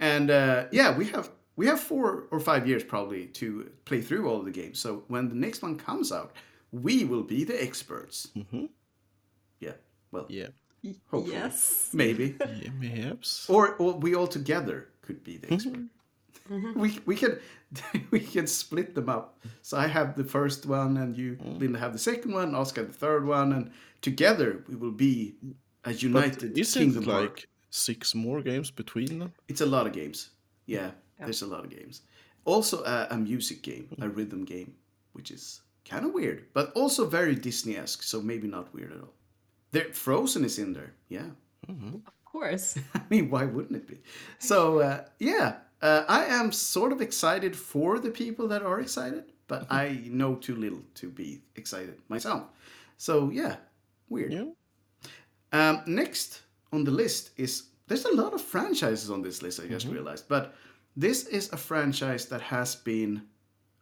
And 0.01 0.31
uh, 0.31 0.67
yeah, 0.73 0.97
we 0.97 1.07
have 1.07 1.31
we 1.57 1.67
have 1.67 1.81
four 1.81 2.25
or 2.31 2.41
five 2.41 2.67
years 2.69 2.85
probably 2.85 3.27
to 3.27 3.71
play 3.85 4.01
through 4.03 4.29
all 4.29 4.39
of 4.39 4.45
the 4.45 4.51
games. 4.63 4.79
So 4.79 5.05
when 5.09 5.29
the 5.29 5.35
next 5.35 5.63
one 5.63 5.77
comes 5.77 6.13
out, 6.13 6.33
we 6.73 7.05
will 7.05 7.23
be 7.23 7.45
the 7.45 7.63
experts. 7.63 8.29
Yeah. 9.61 9.73
Well, 10.13 10.27
Yeah. 10.29 10.49
hopefully, 11.11 11.33
yes. 11.35 11.91
maybe, 11.93 12.37
yeah 12.63 12.71
mayhaps. 12.79 13.49
or, 13.51 13.75
or 13.77 13.95
we 13.95 14.15
all 14.15 14.27
together 14.29 14.89
could 15.03 15.23
be 15.25 15.37
the 15.39 15.53
expert. 15.53 15.75
Mm-hmm. 15.75 15.87
Mm-hmm. 16.55 16.81
We 16.81 17.01
we 17.07 17.17
can 17.17 17.39
we 18.13 18.21
can 18.21 18.47
split 18.47 18.95
them 18.95 19.09
up. 19.09 19.39
So 19.63 19.77
I 19.79 19.89
have 19.89 20.15
the 20.17 20.23
first 20.25 20.65
one, 20.67 20.97
and 20.97 21.17
you, 21.17 21.37
mm. 21.37 21.59
Linda, 21.59 21.79
have 21.79 21.93
the 21.93 21.99
second 21.99 22.33
one. 22.33 22.55
Oscar 22.55 22.85
the 22.85 22.93
third 22.93 23.27
one, 23.27 23.53
and 23.53 23.71
together 24.01 24.63
we 24.69 24.77
will 24.77 24.93
be 24.93 25.35
a 25.85 25.91
But 25.91 26.03
united 26.03 26.57
isn't 26.59 26.81
kingdom. 26.83 27.03
it 27.03 27.11
Heart. 27.11 27.23
like 27.31 27.49
six 27.71 28.15
more 28.15 28.43
games 28.43 28.71
between 28.71 29.19
them? 29.19 29.33
It's 29.49 29.61
a 29.61 29.67
lot 29.67 29.87
of 29.87 29.93
games. 29.93 30.31
Yeah, 30.67 30.91
there's 31.19 31.43
a 31.43 31.47
lot 31.47 31.65
of 31.65 31.71
games. 31.71 32.03
Also, 32.45 32.85
a, 32.85 33.09
a 33.11 33.17
music 33.17 33.63
game, 33.63 33.89
a 33.91 33.95
mm-hmm. 33.97 34.17
rhythm 34.17 34.45
game, 34.45 34.75
which 35.15 35.31
is 35.33 35.63
kind 35.85 36.05
of 36.07 36.13
weird, 36.15 36.45
but 36.55 36.73
also 36.75 37.07
very 37.07 37.35
Disney-esque. 37.35 38.03
So 38.05 38.21
maybe 38.23 38.47
not 38.47 38.73
weird 38.73 38.93
at 38.93 39.01
all. 39.01 39.15
There, 39.73 39.93
Frozen 39.93 40.45
is 40.45 40.59
in 40.59 40.73
there. 40.73 40.95
Yeah. 41.09 41.31
Of 41.69 42.25
course. 42.25 42.79
I 42.95 43.03
mean, 43.11 43.31
why 43.31 43.45
wouldn't 43.45 43.77
it 43.77 43.89
be? 43.89 43.99
So 44.39 44.81
uh, 44.81 45.05
yeah, 45.19 45.57
uh, 45.83 46.05
I 46.09 46.25
am 46.25 46.53
sort 46.53 46.93
of 46.93 47.01
excited 47.01 47.57
for 47.57 47.99
the 47.99 48.11
people 48.11 48.49
that 48.49 48.63
are 48.63 48.81
excited, 48.81 49.25
but 49.49 49.67
I 49.71 50.03
know 50.07 50.37
too 50.37 50.57
little 50.57 50.83
to 50.95 51.11
be 51.11 51.43
excited 51.57 51.99
myself. 52.09 52.45
So 52.97 53.31
yeah, 53.31 53.57
weird. 54.09 54.33
Yeah. 54.33 54.45
Um, 55.53 55.83
next 55.87 56.43
on 56.73 56.85
the 56.85 56.91
list 56.91 57.31
is 57.37 57.65
there's 57.89 58.05
a 58.05 58.15
lot 58.15 58.35
of 58.35 58.41
franchises 58.41 59.11
on 59.11 59.23
this 59.23 59.43
list. 59.43 59.61
I 59.61 59.67
just 59.67 59.87
realized, 59.87 60.29
but 60.29 60.55
this 60.97 61.27
is 61.27 61.53
a 61.53 61.57
franchise 61.57 62.27
that 62.27 62.41
has 62.41 62.75
been 62.75 63.23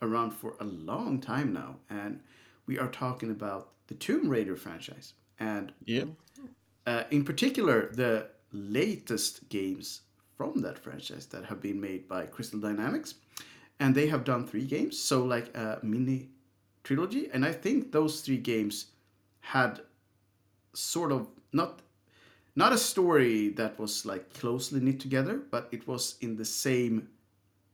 around 0.02 0.32
for 0.32 0.56
a 0.60 0.64
long 0.64 1.20
time 1.20 1.52
now, 1.52 1.76
and 1.88 2.20
we 2.66 2.78
are 2.78 2.88
talking 2.88 3.30
about 3.30 3.70
the 3.86 3.94
Tomb 3.94 4.28
Raider 4.28 4.56
franchise, 4.56 5.14
and 5.38 5.72
Yeah. 5.84 6.04
uh, 6.86 7.04
in 7.10 7.24
particular 7.24 7.90
the 7.92 8.28
latest 8.52 9.48
games 9.48 10.02
from 10.36 10.60
that 10.62 10.78
franchise 10.78 11.26
that 11.26 11.44
have 11.44 11.60
been 11.60 11.80
made 11.80 12.08
by 12.08 12.26
Crystal 12.26 12.60
Dynamics, 12.60 13.14
and 13.78 13.94
they 13.94 14.08
have 14.08 14.24
done 14.24 14.46
three 14.46 14.66
games, 14.66 14.98
so 14.98 15.24
like 15.24 15.54
a 15.56 15.78
mini 15.82 16.28
trilogy, 16.82 17.30
and 17.32 17.44
I 17.44 17.52
think 17.52 17.92
those 17.92 18.20
three 18.20 18.38
games 18.38 18.86
had 19.40 19.80
sort 20.72 21.12
of 21.12 21.28
not 21.52 21.80
not 22.56 22.72
a 22.72 22.78
story 22.78 23.48
that 23.50 23.78
was 23.78 24.06
like 24.06 24.32
closely 24.34 24.80
knit 24.80 25.00
together, 25.00 25.40
but 25.50 25.68
it 25.72 25.86
was 25.88 26.16
in 26.20 26.36
the 26.36 26.44
same. 26.44 27.08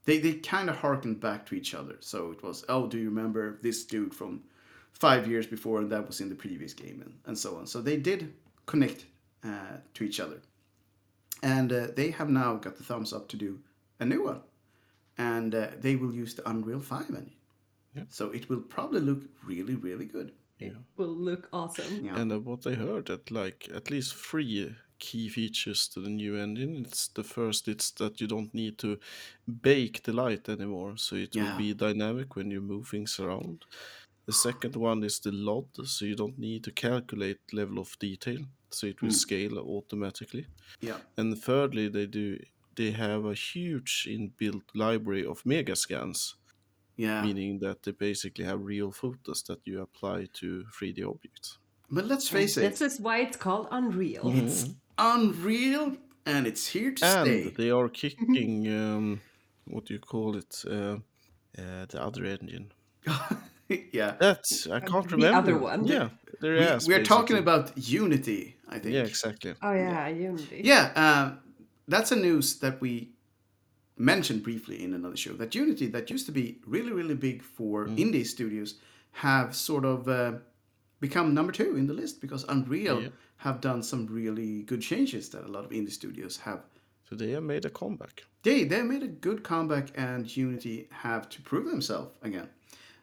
They 0.05 0.19
they 0.19 0.35
kind 0.35 0.71
of 0.71 0.77
harkened 0.77 1.21
back 1.21 1.47
to 1.47 1.55
each 1.55 1.75
other. 1.75 1.97
So 2.01 2.31
it 2.33 2.43
was, 2.43 2.65
oh, 2.69 2.87
do 2.87 2.99
you 2.99 3.05
remember 3.11 3.59
this 3.63 3.85
dude 3.85 4.15
from 4.15 4.43
five 4.93 5.27
years 5.27 5.47
before, 5.47 5.79
and 5.81 5.91
that 5.91 6.07
was 6.07 6.21
in 6.21 6.29
the 6.29 6.35
previous 6.35 6.75
game, 6.75 7.01
and, 7.03 7.15
and 7.27 7.39
so 7.39 7.57
on. 7.57 7.67
So 7.67 7.81
they 7.81 7.97
did 7.97 8.33
connect 8.67 9.07
uh, 9.45 9.79
to 9.95 10.05
each 10.05 10.21
other, 10.21 10.41
and 11.43 11.73
uh, 11.73 11.89
they 11.95 12.11
have 12.11 12.29
now 12.29 12.57
got 12.57 12.77
the 12.77 12.85
thumbs 12.85 13.13
up 13.13 13.29
to 13.29 13.37
do 13.37 13.59
a 14.01 14.05
new 14.05 14.25
one, 14.25 14.41
and 15.19 15.55
uh, 15.55 15.69
they 15.81 15.97
will 15.97 16.15
use 16.15 16.35
the 16.35 16.49
Unreal 16.49 16.81
Five 16.81 17.09
engine. 17.09 17.33
Yeah. 17.95 18.05
So 18.09 18.31
it 18.31 18.49
will 18.49 18.61
probably 18.61 19.01
look 19.01 19.23
really, 19.45 19.75
really 19.75 20.07
good. 20.07 20.33
Yeah. 20.59 20.79
Will 20.97 21.09
look 21.09 21.49
awesome. 21.53 22.05
Yeah. 22.05 22.21
And 22.21 22.31
uh, 22.33 22.39
what 22.39 22.67
I 22.67 22.75
heard 22.75 23.07
that 23.07 23.31
like 23.31 23.69
at 23.75 23.91
least 23.91 24.15
three 24.15 24.75
key 25.01 25.29
features 25.29 25.89
to 25.89 26.01
the 26.01 26.11
new 26.11 26.37
engine. 26.37 26.77
It's 26.87 27.09
the 27.09 27.25
first. 27.25 27.67
It's 27.67 27.91
that 27.93 28.21
you 28.21 28.27
don't 28.27 28.55
need 28.55 28.79
to 28.79 28.99
bake 29.63 30.03
the 30.03 30.13
light 30.13 30.49
anymore, 30.49 30.97
so 30.99 31.17
it 31.17 31.35
Yeah. 31.35 31.53
will 31.53 31.59
be 31.59 31.75
dynamic 31.75 32.37
when 32.37 32.51
you 32.51 32.61
move 32.61 32.89
things 32.89 33.19
around. 33.19 33.65
The 34.27 34.33
second 34.33 34.77
one 34.77 35.03
is 35.05 35.19
the 35.21 35.33
LOD, 35.33 35.87
so 35.87 36.05
you 36.05 36.15
don't 36.15 36.39
need 36.39 36.63
to 36.65 36.71
calculate 36.71 37.39
level 37.53 37.79
of 37.79 37.99
detail, 37.99 38.39
so 38.71 38.87
it 38.87 39.03
will 39.03 39.11
scale 39.11 39.59
automatically. 39.59 40.47
Yeah. 40.81 40.99
And 41.17 41.37
thirdly, 41.37 41.89
they 41.89 42.07
do 42.07 42.39
they 42.77 42.93
have 42.93 43.25
a 43.25 43.35
huge 43.35 44.07
inbuilt 44.09 44.63
library 44.75 45.27
of 45.27 45.43
Megascans, 45.45 46.35
Yeah. 46.97 47.23
meaning 47.25 47.59
that 47.61 47.83
they 47.83 47.93
basically 47.93 48.45
have 48.45 48.63
real 48.65 48.93
photos 48.93 49.43
that 49.45 49.59
you 49.67 49.81
apply 49.83 50.29
to 50.35 50.65
3D 50.79 51.03
objects. 51.05 51.59
But 51.91 52.07
let's 52.07 52.29
face 52.29 52.57
it, 52.57 52.71
This 52.71 52.81
is 52.81 53.01
why 53.01 53.19
it's 53.23 53.37
called 53.37 53.67
Unreal. 53.73 54.31
it's 54.37 54.71
unreal 54.99 55.97
and 56.25 56.47
it's 56.47 56.69
here 56.69 56.93
to 56.93 57.05
and 57.05 57.27
stay. 57.27 57.49
they 57.57 57.71
are 57.71 57.89
kicking 58.03 58.69
um, 58.73 59.21
what 59.67 59.87
do 59.87 59.95
you 59.95 60.01
call 60.01 60.37
it 60.37 60.63
uh, 60.67 60.97
uh, 61.59 61.87
the 61.89 62.01
other 62.01 62.25
engine 62.25 62.71
yeah. 63.93 64.17
That's 64.21 64.67
I 64.67 64.81
can't 64.81 65.09
the 65.09 65.17
remember. 65.17 65.39
other 65.39 65.59
one. 65.59 65.85
Yeah, 65.87 66.09
there 66.41 66.55
We, 66.55 66.61
is. 66.61 66.87
we're 66.89 67.05
talking 67.05 67.39
about 67.39 67.73
Unity, 67.77 68.57
I 68.69 68.79
think. 68.79 68.95
Yeah, 68.95 69.03
exactly. 69.03 69.55
Oh 69.63 69.73
yeah, 69.73 70.09
Unity. 70.09 70.61
Yeah, 70.65 70.93
uh, 70.97 71.33
that's 71.89 72.13
a 72.13 72.17
news 72.17 72.59
that 72.61 72.81
we 72.81 73.13
mentioned 73.97 74.43
briefly 74.43 74.83
in 74.85 74.95
another 74.95 75.17
show. 75.17 75.33
That 75.35 75.55
Unity, 75.55 75.87
that 75.89 76.11
used 76.11 76.27
to 76.27 76.33
be 76.33 76.59
really, 76.67 76.93
really 76.93 77.15
big 77.15 77.43
for 77.43 77.87
indie 77.87 78.27
studios, 78.27 78.75
have 79.13 79.55
sort 79.55 79.85
of 79.85 80.09
uh, 80.09 80.33
become 81.01 81.35
number 81.35 81.53
two 81.53 81.77
in 81.77 81.87
the 81.87 81.95
list 81.95 82.21
because 82.21 82.45
Unreal 82.49 83.03
Yeah. 83.03 83.09
have 83.39 83.61
done 83.61 83.83
some 83.83 84.07
really 84.07 84.63
good 84.63 84.81
changes 84.83 85.29
that 85.31 85.45
a 85.45 85.49
lot 85.49 85.65
of 85.65 85.71
indie 85.71 85.93
studios 85.93 86.37
have. 86.39 86.61
So 87.09 87.17
they 87.17 87.33
have 87.33 87.43
made 87.43 87.65
a 87.65 87.71
comeback. 87.71 88.23
They 88.43 88.65
they 88.65 88.83
made 88.83 89.03
a 89.03 89.09
good 89.09 89.43
comeback, 89.43 89.91
and 89.97 90.25
Unity 90.37 90.89
have 90.91 91.29
to 91.31 91.43
prove 91.43 91.67
themselves 91.67 92.11
again. 92.23 92.49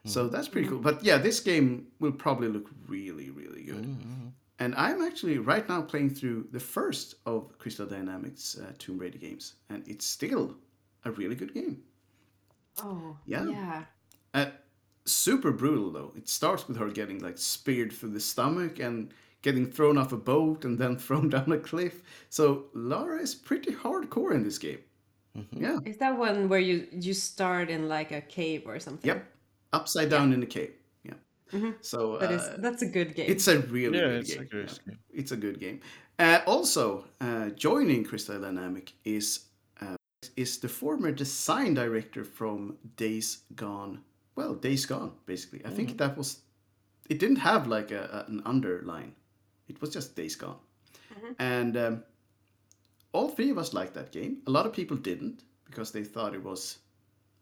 So 0.07 0.27
that's 0.27 0.47
pretty 0.47 0.67
cool. 0.67 0.79
But 0.79 1.03
yeah, 1.03 1.17
this 1.17 1.39
game 1.39 1.87
will 1.99 2.11
probably 2.11 2.47
look 2.47 2.69
really, 2.87 3.29
really 3.29 3.63
good. 3.63 3.97
And 4.59 4.73
I'm 4.75 5.01
actually 5.03 5.37
right 5.37 5.67
now 5.69 5.81
playing 5.81 6.15
through 6.15 6.47
the 6.51 6.59
first 6.59 7.15
of 7.25 7.57
Crystal 7.59 7.85
Dynamics 7.85 8.57
uh, 8.59 8.71
Tomb 8.79 8.97
Raider 8.97 9.19
games, 9.19 9.53
and 9.69 9.83
it's 9.87 10.05
still 10.05 10.55
a 11.05 11.11
really 11.11 11.35
good 11.35 11.53
game. 11.53 11.83
Oh 12.83 13.17
Yeah. 13.25 13.45
Yeah. 13.45 13.83
Uh, 14.33 14.47
super 15.05 15.51
brutal 15.51 15.91
though. 15.91 16.13
It 16.15 16.27
starts 16.27 16.67
with 16.67 16.77
her 16.77 16.89
getting 16.89 17.19
like 17.19 17.37
speared 17.37 17.93
through 17.93 18.11
the 18.11 18.19
stomach 18.19 18.79
and 18.79 19.13
getting 19.41 19.71
thrown 19.71 19.97
off 19.97 20.11
a 20.11 20.17
boat 20.17 20.65
and 20.65 20.77
then 20.77 20.97
thrown 21.05 21.29
down 21.29 21.51
a 21.51 21.57
cliff. 21.57 22.01
So 22.29 22.65
Lara 22.73 23.21
is 23.21 23.35
pretty 23.35 23.73
hardcore 23.73 24.33
in 24.33 24.43
this 24.43 24.57
game. 24.57 24.79
Yeah. 25.51 25.79
Is 25.85 25.97
that 25.97 26.17
one 26.17 26.49
where 26.49 26.59
you 26.59 26.87
you 26.91 27.13
start 27.13 27.69
in 27.69 27.87
like 27.87 28.11
a 28.11 28.21
cave 28.21 28.63
or 28.65 28.79
something? 28.79 29.07
Yep. 29.07 29.25
Upside 29.73 30.09
down 30.09 30.33
in 30.33 30.41
a 30.43 30.45
cave. 30.45 30.71
Yeah. 31.03 31.71
So 31.81 32.17
That 32.17 32.31
is 32.31 32.41
uh, 32.41 32.57
that's 32.59 32.81
a 32.81 32.85
good 32.87 33.15
game. 33.15 33.29
It's 33.29 33.47
a 33.47 33.59
really 33.59 33.97
Yeah, 33.99 34.07
good 34.07 34.19
it's 34.19 34.33
a 34.33 34.37
game. 34.37 34.47
Yeah. 34.53 34.65
game. 34.87 34.99
It's 35.13 35.31
a 35.31 35.37
good 35.37 35.59
game. 35.59 35.79
Uh, 36.19 36.39
also, 36.45 37.05
uh, 37.21 37.49
joining 37.51 38.03
Crystal 38.03 38.39
Dynamic 38.39 38.93
is 39.05 39.45
uh, 39.81 39.95
is 40.35 40.57
the 40.59 40.67
former 40.67 41.11
design 41.11 41.73
director 41.73 42.23
from 42.23 42.77
Days 42.95 43.43
Gone. 43.55 43.99
Well, 44.35 44.55
Days 44.55 44.85
Gone, 44.85 45.11
basically. 45.25 45.61
I 45.65 45.69
think 45.69 45.97
that 45.97 46.17
was. 46.17 46.41
It 47.09 47.19
didn't 47.19 47.37
have 47.39 47.67
like 47.67 47.91
a, 47.91 48.25
a- 48.27 48.31
an 48.31 48.41
underline. 48.45 49.13
It 49.69 49.79
was 49.81 49.91
just 49.91 50.15
Days 50.15 50.35
Gone, 50.35 50.59
and 51.39 51.77
um, 51.77 52.03
all 53.13 53.29
three 53.29 53.49
of 53.51 53.57
us 53.57 53.73
liked 53.73 53.93
that 53.93 54.11
game. 54.11 54.37
A 54.47 54.51
lot 54.51 54.65
of 54.65 54.73
people 54.73 54.97
didn't 54.97 55.43
because 55.65 55.91
they 55.91 56.03
thought 56.03 56.33
it 56.35 56.43
was, 56.43 56.79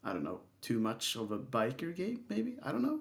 I 0.06 0.14
don't 0.14 0.24
know, 0.24 0.40
too 0.62 0.80
much 0.80 1.16
of 1.16 1.32
a 1.32 1.40
biker 1.40 1.94
game. 1.94 2.22
Maybe 2.30 2.56
I 2.64 2.72
don't 2.72 2.84
know. 2.84 3.00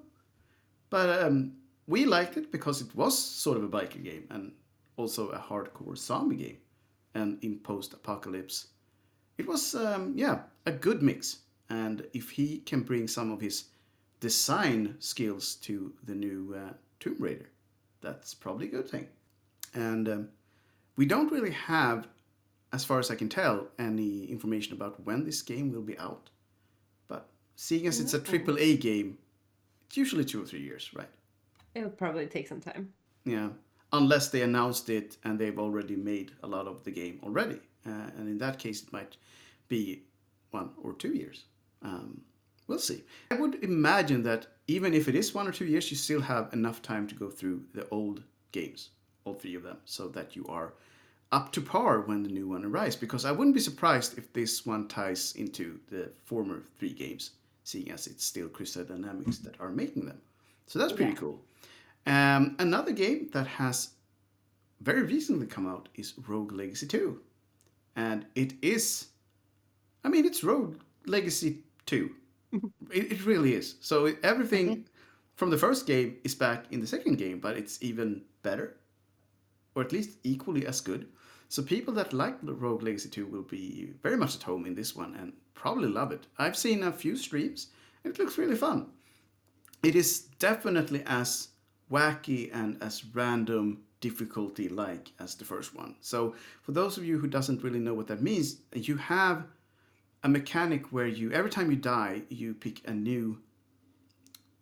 But 0.89 1.23
um, 1.23 1.53
we 1.87 2.05
liked 2.05 2.35
it 2.35 2.51
because 2.51 2.81
it 2.81 2.93
was 2.95 3.17
sort 3.17 3.57
of 3.57 3.63
a 3.63 3.69
biker 3.69 4.03
game 4.03 4.27
and 4.31 4.51
also 4.97 5.29
a 5.29 5.39
hardcore 5.39 5.97
zombie 5.97 6.35
game. 6.35 6.57
And 7.13 7.41
in 7.43 7.59
post 7.59 7.93
apocalypse, 7.93 8.67
it 9.37 9.47
was, 9.47 9.75
um, 9.75 10.13
yeah, 10.15 10.39
a 10.65 10.71
good 10.71 11.01
mix. 11.01 11.39
And 11.69 12.05
if 12.13 12.29
he 12.29 12.59
can 12.59 12.81
bring 12.81 13.07
some 13.07 13.31
of 13.31 13.39
his 13.39 13.65
design 14.19 14.95
skills 14.99 15.55
to 15.55 15.93
the 16.05 16.15
new 16.15 16.55
uh, 16.57 16.73
Tomb 16.99 17.17
Raider, 17.19 17.49
that's 18.01 18.33
probably 18.33 18.67
a 18.67 18.71
good 18.71 18.89
thing. 18.89 19.07
And 19.73 20.09
um, 20.09 20.29
we 20.95 21.05
don't 21.05 21.31
really 21.31 21.51
have, 21.51 22.07
as 22.73 22.83
far 22.83 22.99
as 22.99 23.11
I 23.11 23.15
can 23.15 23.29
tell, 23.29 23.67
any 23.79 24.25
information 24.25 24.73
about 24.73 25.03
when 25.05 25.23
this 25.23 25.41
game 25.41 25.71
will 25.71 25.81
be 25.81 25.97
out. 25.99 26.29
But 27.07 27.27
seeing 27.55 27.87
as 27.87 27.99
it's 27.99 28.13
a 28.13 28.19
triple 28.19 28.57
A 28.59 28.77
game, 28.77 29.17
it's 29.87 29.97
usually 29.97 30.25
two 30.25 30.41
or 30.41 30.45
three 30.45 30.61
years, 30.61 30.91
right? 30.93 31.09
It'll 31.73 31.89
probably 31.89 32.27
take 32.27 32.47
some 32.47 32.61
time. 32.61 32.93
Yeah, 33.25 33.49
unless 33.91 34.29
they 34.29 34.41
announced 34.41 34.89
it 34.89 35.17
and 35.23 35.37
they've 35.37 35.59
already 35.59 35.95
made 35.95 36.31
a 36.43 36.47
lot 36.47 36.67
of 36.67 36.83
the 36.83 36.91
game 36.91 37.19
already, 37.23 37.59
uh, 37.85 38.09
and 38.17 38.27
in 38.27 38.37
that 38.39 38.59
case, 38.59 38.83
it 38.83 38.93
might 38.93 39.17
be 39.67 40.03
one 40.51 40.69
or 40.81 40.93
two 40.93 41.13
years. 41.13 41.45
Um, 41.81 42.21
we'll 42.67 42.79
see. 42.79 43.03
I 43.31 43.35
would 43.35 43.63
imagine 43.63 44.23
that 44.23 44.47
even 44.67 44.93
if 44.93 45.07
it 45.07 45.15
is 45.15 45.33
one 45.33 45.47
or 45.47 45.51
two 45.51 45.65
years, 45.65 45.91
you 45.91 45.97
still 45.97 46.21
have 46.21 46.53
enough 46.53 46.81
time 46.81 47.07
to 47.07 47.15
go 47.15 47.29
through 47.29 47.63
the 47.73 47.87
old 47.89 48.23
games, 48.51 48.89
all 49.23 49.33
three 49.33 49.55
of 49.55 49.63
them, 49.63 49.77
so 49.85 50.07
that 50.09 50.35
you 50.35 50.45
are 50.47 50.73
up 51.31 51.51
to 51.53 51.61
par 51.61 52.01
when 52.01 52.23
the 52.23 52.29
new 52.29 52.47
one 52.47 52.65
arrives. 52.65 52.95
Because 52.95 53.25
I 53.25 53.31
wouldn't 53.31 53.55
be 53.55 53.61
surprised 53.61 54.17
if 54.17 54.31
this 54.33 54.65
one 54.65 54.87
ties 54.87 55.33
into 55.35 55.79
the 55.89 56.11
former 56.23 56.63
three 56.77 56.93
games, 56.93 57.31
seeing 57.63 57.91
as 57.91 58.07
it's 58.07 58.25
still 58.25 58.47
Crystal 58.49 58.83
Dynamics 58.83 59.39
that 59.39 59.59
are 59.59 59.71
making 59.71 60.05
them. 60.05 60.21
So 60.67 60.79
that's 60.79 60.93
pretty 60.93 61.11
Yeah. 61.13 61.17
cool. 61.19 61.41
Um, 62.07 62.55
another 62.59 62.91
game 62.91 63.29
that 63.33 63.47
has 63.47 63.89
very 64.81 65.03
recently 65.03 65.47
come 65.47 65.67
out 65.67 65.89
is 65.95 66.13
Rogue 66.27 66.51
Legacy 66.51 66.87
2. 66.87 67.19
And 67.95 68.25
it 68.35 68.53
is, 68.61 69.07
I 70.03 70.09
mean, 70.09 70.25
it's 70.25 70.43
Rogue 70.43 70.77
Legacy 71.05 71.59
2. 71.85 72.15
it, 72.91 73.11
it 73.11 73.25
really 73.25 73.53
is. 73.53 73.75
So 73.81 74.13
everything 74.23 74.87
from 75.35 75.49
the 75.49 75.57
first 75.57 75.87
game 75.87 76.17
is 76.23 76.35
back 76.35 76.65
in 76.71 76.79
the 76.79 76.87
second 76.87 77.17
game, 77.17 77.39
but 77.39 77.57
it's 77.57 77.81
even 77.81 78.21
better, 78.43 78.77
or 79.75 79.83
at 79.83 79.91
least 79.91 80.17
equally 80.23 80.65
as 80.65 80.81
good. 80.81 81.07
So 81.49 81.61
people 81.61 81.93
that 81.95 82.13
like 82.13 82.37
Rogue 82.41 82.81
Legacy 82.81 83.09
2 83.09 83.27
will 83.27 83.43
be 83.43 83.93
very 84.01 84.17
much 84.17 84.35
at 84.35 84.43
home 84.43 84.65
in 84.65 84.73
this 84.73 84.95
one 84.95 85.15
and 85.15 85.33
probably 85.53 85.89
love 85.89 86.11
it. 86.11 86.25
I've 86.37 86.57
seen 86.57 86.83
a 86.83 86.91
few 86.91 87.15
streams, 87.15 87.67
and 88.03 88.13
it 88.13 88.19
looks 88.19 88.37
really 88.37 88.55
fun 88.55 88.87
it 89.85 89.95
is 89.95 90.21
definitely 90.39 91.03
as 91.05 91.49
wacky 91.91 92.49
and 92.53 92.81
as 92.81 93.05
random 93.13 93.83
difficulty 94.01 94.67
like 94.67 95.11
as 95.19 95.35
the 95.35 95.45
first 95.45 95.75
one 95.75 95.95
so 96.01 96.33
for 96.63 96.71
those 96.71 96.97
of 96.97 97.05
you 97.05 97.19
who 97.19 97.27
doesn't 97.27 97.63
really 97.63 97.79
know 97.79 97.93
what 97.93 98.07
that 98.07 98.21
means 98.21 98.57
you 98.73 98.97
have 98.97 99.45
a 100.23 100.29
mechanic 100.29 100.91
where 100.91 101.05
you 101.05 101.31
every 101.31 101.51
time 101.51 101.69
you 101.69 101.77
die 101.77 102.21
you 102.29 102.53
pick 102.53 102.81
a 102.87 102.91
new 102.91 103.37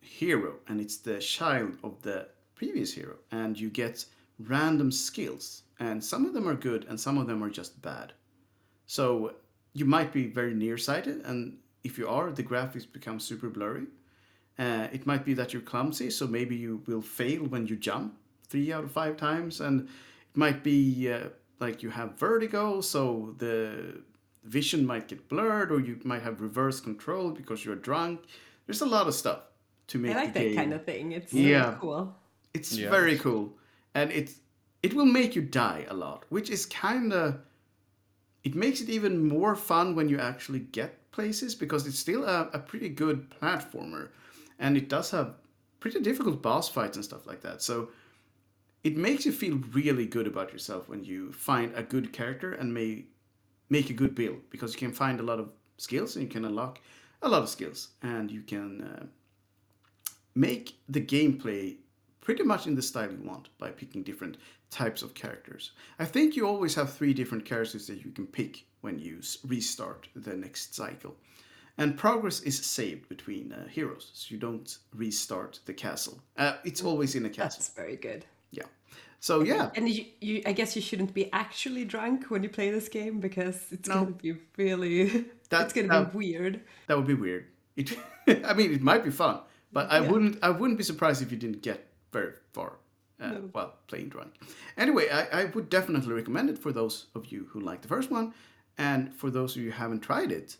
hero 0.00 0.56
and 0.68 0.80
it's 0.80 0.98
the 0.98 1.18
child 1.18 1.72
of 1.82 2.00
the 2.02 2.28
previous 2.54 2.92
hero 2.92 3.16
and 3.32 3.58
you 3.58 3.70
get 3.70 4.04
random 4.38 4.90
skills 4.90 5.62
and 5.80 6.02
some 6.02 6.24
of 6.24 6.32
them 6.34 6.48
are 6.48 6.54
good 6.54 6.84
and 6.88 6.98
some 6.98 7.18
of 7.18 7.26
them 7.26 7.42
are 7.42 7.50
just 7.50 7.80
bad 7.82 8.12
so 8.86 9.34
you 9.72 9.84
might 9.84 10.12
be 10.12 10.26
very 10.26 10.54
nearsighted 10.54 11.20
and 11.24 11.58
if 11.84 11.98
you 11.98 12.08
are 12.08 12.30
the 12.30 12.42
graphics 12.42 12.90
become 12.90 13.18
super 13.20 13.48
blurry 13.48 13.86
uh, 14.58 14.86
it 14.92 15.04
might 15.06 15.24
be 15.24 15.34
that 15.34 15.52
you're 15.52 15.62
clumsy, 15.62 16.10
so 16.10 16.28
maybe 16.28 16.54
you 16.54 16.80
will 16.86 17.02
fail 17.02 17.42
when 17.46 17.66
you 17.66 17.74
jump 17.74 18.14
three 18.48 18.72
out 18.72 18.84
of 18.84 18.92
five 18.92 19.16
times, 19.16 19.60
and 19.60 19.80
it 19.80 20.36
might 20.36 20.62
be 20.62 21.10
uh, 21.12 21.24
like 21.58 21.82
you 21.82 21.90
have 21.90 22.16
vertigo, 22.16 22.80
so 22.80 23.34
the 23.38 24.00
vision 24.44 24.86
might 24.86 25.08
get 25.08 25.28
blurred, 25.28 25.72
or 25.72 25.80
you 25.80 25.98
might 26.04 26.22
have 26.22 26.40
reverse 26.40 26.78
control 26.80 27.30
because 27.32 27.64
you're 27.64 27.74
drunk. 27.74 28.20
There's 28.66 28.80
a 28.80 28.86
lot 28.86 29.08
of 29.08 29.14
stuff 29.14 29.40
to 29.88 29.98
make 29.98 30.12
I 30.12 30.14
like 30.22 30.34
the 30.34 30.38
that 30.38 30.44
game. 30.46 30.54
kind 30.56 30.72
of 30.72 30.84
thing. 30.84 31.10
It's 31.10 31.32
Yeah. 31.32 31.72
so 31.72 31.78
cool. 31.80 32.14
It's 32.52 32.78
Yeah. 32.78 32.90
very 32.90 33.18
cool, 33.18 33.58
and 33.94 34.10
it 34.12 34.30
it 34.82 34.92
will 34.94 35.06
make 35.06 35.34
you 35.34 35.42
die 35.42 35.86
a 35.88 35.94
lot, 35.94 36.24
which 36.28 36.50
is 36.50 36.66
kind 36.66 37.12
of 37.12 37.38
it 38.42 38.54
makes 38.54 38.80
it 38.80 38.90
even 38.90 39.26
more 39.26 39.56
fun 39.56 39.94
when 39.94 40.08
you 40.08 40.18
actually 40.18 40.60
get 40.60 41.10
places 41.10 41.54
because 41.54 41.86
it's 41.86 41.98
still 41.98 42.24
a, 42.24 42.50
a 42.52 42.58
pretty 42.58 42.88
good 42.88 43.30
platformer, 43.30 44.08
and 44.58 44.76
it 44.76 44.88
does 44.88 45.10
have 45.10 45.36
pretty 45.80 46.00
difficult 46.00 46.42
boss 46.42 46.68
fights 46.68 46.96
and 46.96 47.04
stuff 47.04 47.26
like 47.26 47.40
that. 47.40 47.62
So 47.62 47.88
it 48.82 48.96
makes 48.96 49.24
you 49.24 49.32
feel 49.32 49.56
really 49.72 50.06
good 50.06 50.26
about 50.26 50.52
yourself 50.52 50.88
when 50.88 51.04
you 51.04 51.32
find 51.32 51.74
a 51.74 51.82
good 51.82 52.12
character 52.12 52.52
and 52.52 52.72
may 52.72 53.04
make 53.70 53.88
a 53.88 53.94
good 53.94 54.14
build 54.14 54.38
because 54.50 54.74
you 54.74 54.78
can 54.78 54.92
find 54.92 55.20
a 55.20 55.22
lot 55.22 55.40
of 55.40 55.48
skills 55.78 56.16
and 56.16 56.24
you 56.24 56.30
can 56.30 56.44
unlock 56.44 56.80
a 57.22 57.28
lot 57.28 57.42
of 57.42 57.48
skills 57.48 57.88
and 58.02 58.30
you 58.30 58.42
can 58.42 58.82
uh, 58.82 59.06
make 60.34 60.76
the 60.88 61.00
gameplay 61.00 61.76
pretty 62.24 62.42
much 62.42 62.66
in 62.66 62.74
the 62.74 62.82
style 62.82 63.10
you 63.12 63.20
want 63.22 63.50
by 63.58 63.70
picking 63.70 64.02
different 64.02 64.38
types 64.70 65.02
of 65.02 65.14
characters. 65.14 65.70
I 66.00 66.04
think 66.06 66.34
you 66.34 66.46
always 66.48 66.74
have 66.74 66.92
three 66.92 67.14
different 67.14 67.44
characters 67.44 67.86
that 67.86 68.04
you 68.04 68.10
can 68.10 68.26
pick 68.26 68.64
when 68.80 68.98
you 68.98 69.20
restart 69.46 70.08
the 70.16 70.34
next 70.34 70.74
cycle. 70.74 71.14
And 71.78 71.96
progress 71.96 72.40
is 72.40 72.64
saved 72.64 73.08
between 73.08 73.52
uh, 73.52 73.66
heroes, 73.68 74.10
so 74.14 74.32
you 74.32 74.38
don't 74.40 74.76
restart 74.94 75.60
the 75.66 75.74
castle. 75.74 76.18
Uh, 76.36 76.54
it's 76.64 76.82
always 76.82 77.14
in 77.14 77.24
a 77.26 77.28
castle. 77.30 77.58
That's 77.60 77.68
very 77.74 77.96
good. 77.96 78.24
Yeah. 78.52 78.64
So 79.20 79.42
yeah, 79.42 79.70
And 79.74 79.88
you, 79.88 80.04
you, 80.20 80.42
I 80.46 80.52
guess 80.52 80.76
you 80.76 80.82
shouldn't 80.82 81.12
be 81.14 81.32
actually 81.32 81.84
drunk 81.84 82.26
when 82.30 82.42
you 82.42 82.48
play 82.48 82.70
this 82.70 82.88
game 82.88 83.20
because 83.20 83.58
it's 83.72 83.88
No. 83.88 83.94
gonna 84.04 84.10
be 84.12 84.36
really, 84.56 85.08
That- 85.50 85.62
it's 85.64 85.72
gonna 85.72 85.88
that- 85.88 86.12
be 86.12 86.18
weird. 86.18 86.60
that 86.86 86.96
would 86.96 87.06
be 87.06 87.14
weird. 87.14 87.46
It, 87.76 87.96
I 88.44 88.54
mean, 88.54 88.72
it 88.72 88.82
might 88.82 89.02
be 89.02 89.10
fun, 89.10 89.40
but 89.72 89.90
I 89.90 89.98
Yeah. 90.00 90.10
wouldn't. 90.10 90.38
I 90.42 90.50
wouldn't 90.50 90.78
be 90.78 90.84
surprised 90.84 91.22
if 91.22 91.32
you 91.32 91.38
didn't 91.38 91.62
get 91.62 91.88
very 92.18 92.32
far 92.56 92.70
uh, 93.24 93.40
while 93.54 93.72
playing 93.90 94.08
drunk. 94.14 94.30
Anyway, 94.84 95.06
I, 95.18 95.22
I 95.40 95.44
would 95.54 95.68
definitely 95.68 96.14
recommend 96.20 96.46
it 96.50 96.58
for 96.64 96.72
those 96.72 96.96
of 97.14 97.22
you 97.32 97.40
who 97.50 97.60
like 97.70 97.80
the 97.82 97.94
first 97.96 98.10
one, 98.18 98.26
and 98.78 99.02
for 99.20 99.30
those 99.30 99.50
of 99.56 99.62
you 99.62 99.70
who 99.70 99.82
haven't 99.84 100.02
tried 100.10 100.30
it, 100.40 100.56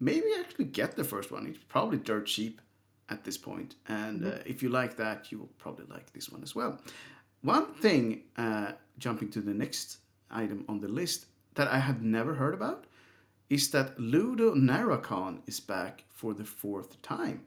maybe 0.00 0.28
actually 0.40 0.66
get 0.80 0.90
the 0.96 1.04
first 1.12 1.30
one. 1.34 1.46
It's 1.46 1.64
probably 1.74 1.98
dirt 1.98 2.26
cheap, 2.26 2.60
at 3.08 3.24
this 3.24 3.38
point, 3.38 3.70
and 3.88 4.24
uh, 4.24 4.52
if 4.52 4.62
you 4.62 4.70
like 4.80 4.94
that, 4.96 5.18
you 5.30 5.38
will 5.40 5.52
probably 5.58 5.86
like 5.94 6.08
this 6.12 6.30
one 6.34 6.42
as 6.42 6.54
well. 6.58 6.72
One 7.42 7.66
thing, 7.84 8.02
uh, 8.36 8.72
jumping 9.04 9.30
to 9.32 9.40
the 9.42 9.54
next 9.64 9.98
item 10.30 10.64
on 10.68 10.80
the 10.80 10.88
list 11.00 11.26
that 11.54 11.68
I 11.68 11.78
had 11.88 11.98
never 12.02 12.32
heard 12.34 12.54
about, 12.54 12.80
is 13.50 13.70
that 13.70 13.98
LudoNarraCon 13.98 15.40
is 15.46 15.60
back 15.60 16.04
for 16.08 16.32
the 16.34 16.44
fourth 16.44 17.00
time. 17.02 17.38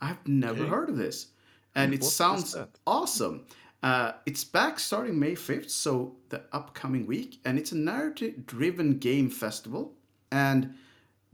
I've 0.00 0.26
never 0.26 0.62
Okay. 0.62 0.70
heard 0.74 0.88
of 0.88 0.96
this, 0.96 1.28
and 1.74 1.92
it 1.92 2.00
What 2.00 2.06
is 2.06 2.12
sounds 2.14 2.56
awesome. 2.86 3.46
Uh, 3.82 4.12
it's 4.24 4.44
back 4.44 4.78
starting 4.78 5.18
May 5.18 5.32
5th, 5.34 5.68
so 5.68 6.16
the 6.30 6.42
upcoming 6.52 7.06
week, 7.06 7.40
and 7.44 7.58
it's 7.58 7.72
a 7.72 7.76
narrative 7.76 8.46
driven 8.46 8.98
game 8.98 9.28
festival. 9.28 9.92
And 10.32 10.74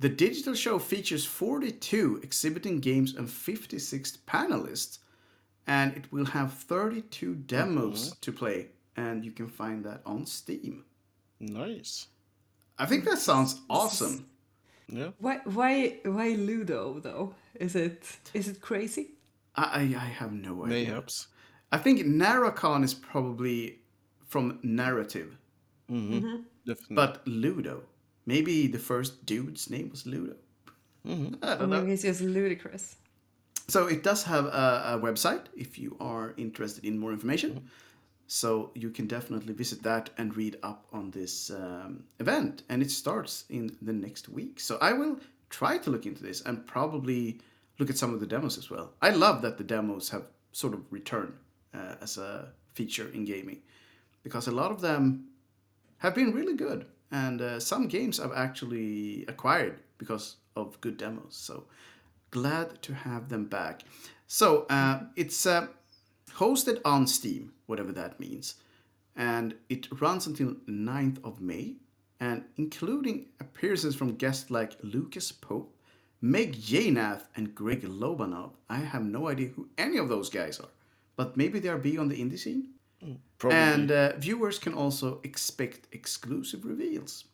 the 0.00 0.08
digital 0.08 0.54
show 0.54 0.78
features 0.78 1.24
42 1.24 2.20
exhibiting 2.22 2.80
games 2.80 3.14
and 3.14 3.30
56 3.30 4.18
panelists, 4.26 4.98
and 5.66 5.96
it 5.96 6.10
will 6.10 6.24
have 6.24 6.52
32 6.54 7.34
demos 7.34 8.16
to 8.20 8.32
play, 8.32 8.68
and 8.96 9.24
you 9.24 9.30
can 9.30 9.46
find 9.46 9.84
that 9.84 10.00
on 10.04 10.26
Steam. 10.26 10.84
Nice. 11.38 12.08
I 12.78 12.86
think 12.86 13.04
that 13.04 13.18
sounds 13.18 13.60
awesome. 13.68 14.26
Yeah. 14.88 15.10
Why 15.18 15.40
why 15.44 15.98
why 16.04 16.30
Ludo 16.30 16.98
though? 16.98 17.34
Is 17.54 17.76
it 17.76 18.02
is 18.34 18.48
it 18.48 18.60
crazy? 18.60 19.10
I, 19.56 19.62
I 19.64 19.80
I 20.06 20.08
have 20.20 20.32
no 20.32 20.64
idea. 20.64 20.84
Mayhaps. 20.90 21.28
I 21.72 21.78
think 21.78 22.00
Narracon 22.00 22.82
is 22.84 22.94
probably 22.94 23.78
from 24.26 24.58
narrative, 24.62 25.36
mm-hmm. 25.90 26.14
Mm-hmm. 26.14 26.36
Definitely. 26.66 26.96
but 26.96 27.26
Ludo. 27.26 27.82
Maybe 28.26 28.66
the 28.68 28.78
first 28.78 29.24
dude's 29.26 29.70
name 29.70 29.90
was 29.90 30.06
Ludo. 30.06 30.36
Mm-hmm. 31.06 31.34
I 31.42 31.52
Or 31.54 31.58
don't 31.58 31.70
know. 31.70 31.80
maybe 31.80 31.92
it's 31.92 32.02
just 32.02 32.20
ludicrous. 32.20 32.96
So 33.68 33.86
it 33.86 34.02
does 34.02 34.22
have 34.24 34.46
a, 34.46 34.94
a 34.94 34.98
website 35.00 35.44
if 35.56 35.78
you 35.78 35.96
are 36.00 36.34
interested 36.36 36.84
in 36.84 36.98
more 36.98 37.12
information. 37.12 37.68
So 38.26 38.70
you 38.74 38.90
can 38.90 39.06
definitely 39.06 39.54
visit 39.54 39.82
that 39.82 40.10
and 40.18 40.36
read 40.36 40.56
up 40.62 40.86
on 40.92 41.10
this 41.10 41.50
um, 41.50 42.04
event. 42.20 42.62
And 42.68 42.82
it 42.82 42.90
starts 42.90 43.44
in 43.48 43.76
the 43.82 43.92
next 43.92 44.28
week. 44.28 44.60
So 44.60 44.78
I 44.80 44.92
will 44.92 45.18
try 45.48 45.78
to 45.78 45.90
look 45.90 46.06
into 46.06 46.22
this 46.22 46.42
and 46.42 46.64
probably 46.66 47.40
look 47.80 47.90
at 47.90 47.96
some 47.96 48.12
of 48.12 48.20
the 48.20 48.26
demos 48.26 48.58
as 48.58 48.70
well. 48.70 48.92
I 49.00 49.10
love 49.10 49.40
that 49.42 49.56
the 49.56 49.64
demos 49.64 50.10
have 50.10 50.24
sort 50.52 50.74
of 50.74 50.80
returned 50.92 51.32
uh, 51.74 51.94
as 52.00 52.18
a 52.18 52.48
feature 52.74 53.10
in 53.12 53.24
gaming 53.24 53.62
because 54.22 54.46
a 54.46 54.52
lot 54.52 54.70
of 54.70 54.82
them 54.82 55.24
have 55.98 56.14
been 56.14 56.32
really 56.32 56.54
good. 56.54 56.84
And 57.10 57.40
uh, 57.40 57.58
some 57.58 57.88
games 57.88 58.20
I've 58.20 58.36
actually 58.36 59.24
acquired 59.26 59.80
because 59.98 60.36
of 60.54 60.80
good 60.80 60.98
demos. 60.98 61.34
So 61.34 61.64
glad 62.30 62.80
to 62.82 62.94
have 62.94 63.30
them 63.30 63.46
back. 63.46 63.82
So 64.26 64.66
uh, 64.68 65.00
it's 65.16 65.46
uh, 65.46 65.68
hosted 66.34 66.80
on 66.84 67.06
Steam, 67.06 67.52
whatever 67.66 67.92
that 67.92 68.20
means. 68.20 68.56
And 69.16 69.54
it 69.68 69.88
runs 70.00 70.26
until 70.26 70.54
9th 70.68 71.24
of 71.24 71.40
May. 71.40 71.76
And 72.20 72.44
including 72.58 73.26
appearances 73.40 73.96
from 73.96 74.16
guests 74.16 74.50
like 74.50 74.76
Lucas 74.82 75.32
Pope, 75.32 75.74
Meg 76.20 76.54
Jayanth, 76.54 77.22
and 77.36 77.54
Greg 77.54 77.82
Lobanov. 77.82 78.52
I 78.68 78.78
have 78.78 79.04
no 79.04 79.28
idea 79.28 79.48
who 79.48 79.68
any 79.78 79.98
of 79.98 80.08
those 80.08 80.30
guys 80.30 80.60
are, 80.60 80.68
but 81.16 81.36
maybe 81.36 81.58
they 81.58 81.68
are 81.68 81.78
big 81.78 81.98
on 81.98 82.08
the 82.08 82.20
indie 82.20 82.38
scene. 82.38 82.68
Probably. 83.38 83.58
And 83.58 83.90
uh, 83.90 84.16
viewers 84.18 84.58
can 84.58 84.74
also 84.74 85.20
expect 85.24 85.88
exclusive 85.92 86.66
reveals. 86.66 87.24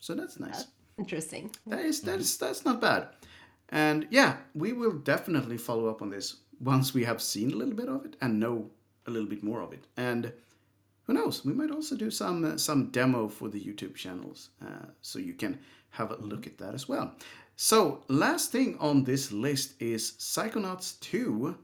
So 0.00 0.14
that's 0.14 0.40
nice. 0.40 0.66
Interesting. 0.98 1.50
That 1.66 1.80
is 1.80 2.00
that 2.02 2.20
is 2.20 2.38
that's 2.38 2.64
not 2.64 2.80
bad. 2.80 3.08
And 3.68 4.06
yeah, 4.10 4.36
we 4.54 4.72
will 4.72 4.92
definitely 4.92 5.58
follow 5.58 5.88
up 5.88 6.02
on 6.02 6.10
this 6.10 6.36
once 6.60 6.94
we 6.94 7.04
have 7.04 7.20
seen 7.20 7.52
a 7.52 7.56
little 7.56 7.74
bit 7.74 7.88
of 7.88 8.04
it 8.04 8.16
and 8.20 8.40
know 8.40 8.70
a 9.06 9.10
little 9.10 9.28
bit 9.28 9.42
more 9.42 9.60
of 9.60 9.72
it. 9.72 9.84
And 9.96 10.32
who 11.04 11.14
knows, 11.14 11.44
we 11.44 11.52
might 11.52 11.70
also 11.70 11.96
do 11.96 12.10
some 12.10 12.44
uh, 12.44 12.56
some 12.56 12.86
demo 12.86 13.28
for 13.28 13.48
the 13.48 13.60
YouTube 13.60 13.94
channels, 13.94 14.50
uh, 14.64 14.86
so 15.00 15.18
you 15.18 15.34
can 15.34 15.58
have 15.90 16.10
a 16.10 16.16
look 16.16 16.46
at 16.46 16.58
that 16.58 16.74
as 16.74 16.88
well. 16.88 17.14
So 17.64 18.02
last 18.08 18.50
thing 18.50 18.76
on 18.80 19.04
this 19.04 19.30
list 19.30 19.80
is 19.80 20.14
Psychonauts 20.18 20.98
2 20.98 21.56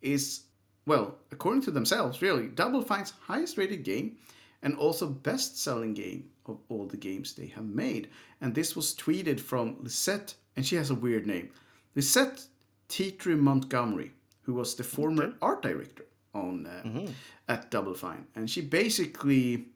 is 0.00 0.42
well, 0.86 1.16
according 1.32 1.62
to 1.62 1.72
themselves, 1.72 2.22
really 2.22 2.46
Double 2.46 2.82
Fine's 2.82 3.14
highest 3.20 3.58
rated 3.58 3.82
game 3.82 4.16
and 4.62 4.76
also 4.76 5.08
best 5.08 5.60
selling 5.60 5.92
game 5.92 6.30
of 6.46 6.58
all 6.68 6.86
the 6.86 6.96
games 6.96 7.34
they 7.34 7.48
have 7.48 7.64
made. 7.64 8.10
And 8.40 8.54
this 8.54 8.76
was 8.76 8.94
tweeted 8.94 9.40
from 9.40 9.74
Lisette, 9.80 10.36
and 10.54 10.64
she 10.64 10.76
has 10.76 10.90
a 10.90 10.94
weird 10.94 11.26
name 11.26 11.50
Lisette 11.96 12.46
Titre 12.86 13.34
Montgomery, 13.36 14.12
who 14.42 14.54
was 14.54 14.76
the 14.76 14.84
former 14.84 15.34
art 15.42 15.62
director 15.62 16.06
on 16.32 16.64
uh, 16.68 17.08
at 17.48 17.72
Double 17.72 17.94
Fine. 17.94 18.24
And 18.36 18.48
she 18.48 18.60
basically 18.60 19.66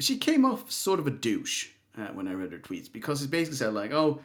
she 0.00 0.18
came 0.18 0.44
off 0.44 0.72
sort 0.72 0.98
of 0.98 1.06
a 1.06 1.12
douche 1.12 1.68
uh, 1.98 2.08
when 2.08 2.28
I 2.28 2.32
read 2.34 2.52
her 2.52 2.58
tweets 2.58 2.90
because 2.92 3.22
it 3.22 3.30
basically 3.30 3.56
said 3.58 3.74
like, 3.74 3.92
"Oh, 3.92 4.20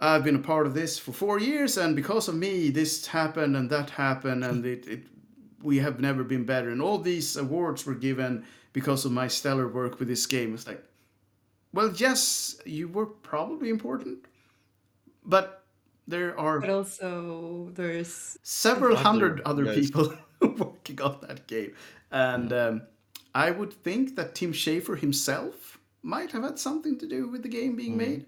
I've 0.00 0.24
been 0.24 0.36
a 0.36 0.40
part 0.40 0.66
of 0.66 0.74
this 0.74 0.98
for 0.98 1.12
four 1.12 1.38
years, 1.40 1.76
and 1.76 1.96
because 1.96 2.28
of 2.28 2.34
me, 2.36 2.70
this 2.70 3.06
happened 3.06 3.56
and 3.56 3.70
that 3.70 3.90
happened, 3.90 4.44
and 4.44 4.64
it, 4.66 4.86
it 4.86 5.00
we 5.62 5.78
have 5.78 6.00
never 6.00 6.24
been 6.24 6.44
better, 6.44 6.70
and 6.70 6.80
all 6.82 6.98
these 6.98 7.36
awards 7.36 7.84
were 7.86 7.94
given 7.94 8.44
because 8.72 9.04
of 9.04 9.12
my 9.12 9.28
stellar 9.28 9.68
work 9.68 9.98
with 9.98 10.08
this 10.08 10.26
game." 10.26 10.54
It's 10.54 10.66
like, 10.66 10.82
well, 11.72 11.92
yes, 11.96 12.56
you 12.64 12.88
were 12.88 13.06
probably 13.06 13.68
important, 13.70 14.26
but 15.24 15.64
there 16.06 16.38
are 16.38 16.60
But 16.60 16.70
also 16.70 17.70
there's 17.74 18.38
several 18.42 18.96
Other 18.96 19.02
hundred 19.02 19.40
other 19.44 19.64
guys. 19.64 19.90
people 19.90 20.14
working 20.40 21.00
on 21.02 21.18
that 21.28 21.46
game. 21.46 21.74
And 22.10 22.52
um, 22.52 22.82
I 23.34 23.50
would 23.50 23.72
think 23.72 24.16
that 24.16 24.34
Tim 24.34 24.52
Schafer 24.52 24.98
himself 24.98 25.77
might 26.08 26.32
have 26.32 26.42
had 26.42 26.58
something 26.58 26.98
to 26.98 27.06
do 27.06 27.28
with 27.28 27.42
the 27.42 27.48
game 27.48 27.76
being 27.76 27.96
made. 27.96 28.26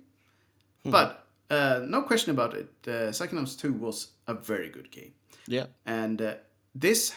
But 0.85 1.27
uh, 1.51 1.81
no 1.87 2.03
question 2.03 2.31
about 2.31 2.55
it, 2.55 2.69
uh, 2.87 3.11
Psychonauts 3.11 3.59
2 3.59 3.73
was 3.73 4.09
a 4.27 4.35
very 4.35 4.69
good 4.69 4.91
game. 4.91 5.13
yeah. 5.47 5.67
And 5.87 6.21
uh, 6.23 6.35
this 6.75 7.15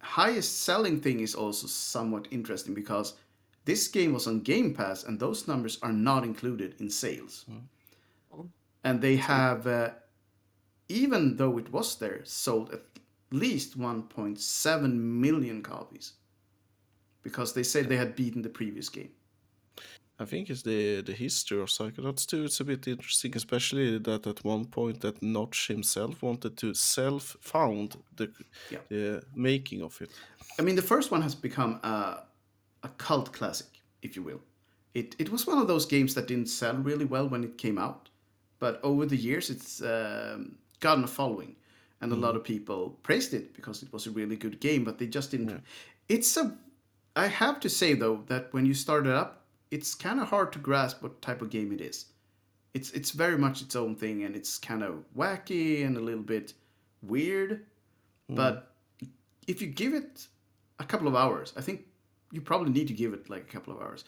highest 0.00 0.62
selling 0.62 1.00
thing 1.00 1.20
is 1.20 1.34
also 1.34 1.66
somewhat 1.66 2.28
interesting 2.30 2.74
because 2.74 3.14
this 3.64 3.88
game 3.88 4.12
was 4.12 4.26
on 4.26 4.40
Game 4.40 4.74
Pass 4.74 5.04
and 5.04 5.18
those 5.18 5.48
numbers 5.48 5.78
are 5.82 5.92
not 5.92 6.24
included 6.24 6.74
in 6.80 6.90
sales. 6.90 7.44
And 8.84 9.00
they 9.00 9.16
have, 9.16 9.66
uh, 9.66 9.90
even 10.88 11.36
though 11.36 11.58
it 11.58 11.70
was 11.72 11.96
there, 11.98 12.20
sold 12.24 12.72
at 12.72 12.82
least 13.30 13.78
1.7 13.78 14.94
million 14.94 15.62
copies 15.62 16.14
because 17.22 17.52
they 17.52 17.62
said 17.62 17.88
they 17.88 17.96
had 17.96 18.16
beaten 18.16 18.42
the 18.42 18.48
previous 18.48 18.88
game. 18.88 19.10
I 20.20 20.26
think 20.26 20.50
it's 20.50 20.62
the 20.62 21.00
the 21.00 21.12
history 21.12 21.60
of 21.60 21.68
Psychonauts 21.68 22.26
2. 22.26 22.44
It's 22.44 22.60
a 22.60 22.64
bit 22.64 22.86
interesting, 22.86 23.34
especially 23.36 23.98
that 23.98 24.26
at 24.26 24.44
one 24.44 24.66
point 24.66 25.00
that 25.00 25.22
Notch 25.22 25.68
himself 25.68 26.22
wanted 26.22 26.56
to 26.58 26.74
self-found 26.74 27.96
the 28.16 28.28
Yeah. 28.70 28.80
the 28.88 29.22
making 29.34 29.82
of 29.82 30.00
it. 30.02 30.10
I 30.58 30.62
mean, 30.62 30.76
the 30.76 30.86
first 30.86 31.10
one 31.10 31.22
has 31.22 31.34
become 31.34 31.80
a, 31.82 32.24
a 32.82 32.88
cult 32.98 33.32
classic, 33.32 33.80
if 34.02 34.14
you 34.16 34.22
will. 34.22 34.40
It, 34.92 35.16
it 35.18 35.30
was 35.30 35.46
one 35.46 35.58
of 35.62 35.68
those 35.68 35.86
games 35.86 36.14
that 36.14 36.26
didn't 36.26 36.48
sell 36.48 36.76
really 36.76 37.04
well 37.06 37.28
when 37.28 37.44
it 37.44 37.56
came 37.56 37.78
out, 37.78 38.10
but 38.58 38.80
over 38.82 39.06
the 39.06 39.16
years 39.16 39.48
it's 39.48 39.80
um, 39.80 40.58
gotten 40.80 41.04
a 41.04 41.06
following, 41.06 41.56
and 42.00 42.12
a 42.12 42.16
lot 42.16 42.36
of 42.36 42.42
people 42.44 42.98
praised 43.02 43.32
it 43.32 43.54
because 43.54 43.82
it 43.82 43.92
was 43.92 44.06
a 44.06 44.10
really 44.10 44.36
good 44.36 44.60
game, 44.60 44.84
but 44.84 44.98
they 44.98 45.06
just 45.06 45.30
didn't. 45.30 45.62
It's 46.08 46.36
a. 46.36 46.56
I 47.16 47.28
have 47.28 47.58
to 47.60 47.68
say 47.68 47.94
though 47.94 48.24
that 48.26 48.52
when 48.52 48.66
you 48.66 48.74
start 48.74 49.06
it 49.06 49.14
up, 49.14 49.39
it's 49.70 49.94
kind 49.94 50.20
of 50.20 50.28
hard 50.28 50.52
to 50.52 50.58
grasp 50.58 51.02
what 51.02 51.22
type 51.22 51.42
of 51.42 51.50
game 51.50 51.72
it 51.72 51.80
is. 51.80 52.06
It's 52.74 52.90
it's 52.92 53.10
very 53.10 53.36
much 53.38 53.62
its 53.62 53.74
own 53.76 53.96
thing, 53.96 54.24
and 54.24 54.36
it's 54.36 54.58
kind 54.58 54.82
of 54.82 55.04
wacky 55.16 55.84
and 55.84 55.96
a 55.96 56.00
little 56.00 56.22
bit 56.22 56.54
weird, 57.02 57.66
but 58.28 58.72
if 59.46 59.60
you 59.60 59.66
give 59.66 59.94
it 59.94 60.26
a 60.78 60.84
couple 60.84 61.08
of 61.08 61.16
hours, 61.16 61.52
I 61.56 61.60
think 61.60 61.86
you 62.30 62.40
probably 62.40 62.70
need 62.70 62.88
to 62.88 62.94
give 62.94 63.12
it 63.12 63.28
like 63.28 63.42
a 63.42 63.52
couple 63.52 63.74
of 63.74 63.80
hours. 63.80 64.04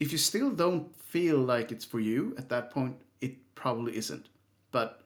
If 0.00 0.12
you 0.12 0.18
still 0.18 0.50
don't 0.50 0.94
feel 0.96 1.38
like 1.38 1.72
it's 1.72 1.84
for 1.84 2.00
you 2.00 2.34
at 2.36 2.48
that 2.50 2.70
point, 2.70 2.96
it 3.20 3.54
probably 3.54 3.96
isn't. 3.96 4.28
But 4.70 5.02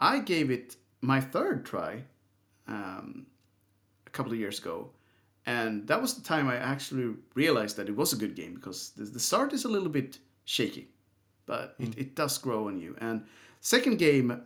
I 0.00 0.20
gave 0.20 0.50
it 0.50 0.76
my 1.00 1.20
third 1.20 1.64
try 1.64 2.02
um, 2.66 3.26
a 4.06 4.10
couple 4.10 4.32
of 4.32 4.38
years 4.38 4.58
ago, 4.58 4.90
and 5.46 5.86
that 5.88 6.00
was 6.00 6.14
the 6.14 6.22
time 6.22 6.48
I 6.48 6.56
actually 6.56 7.14
realized 7.34 7.76
that 7.76 7.88
it 7.88 7.96
was 7.96 8.12
a 8.12 8.16
good 8.16 8.34
game 8.34 8.54
because 8.54 8.90
the, 8.90 9.04
the 9.04 9.20
start 9.20 9.52
is 9.52 9.64
a 9.64 9.68
little 9.68 9.88
bit 9.88 10.18
shaky, 10.44 10.88
but 11.46 11.74
it, 11.78 11.96
it 11.96 12.14
does 12.14 12.36
grow 12.38 12.68
on 12.68 12.78
you. 12.78 12.96
And 13.00 13.24
second 13.60 13.98
game 13.98 14.42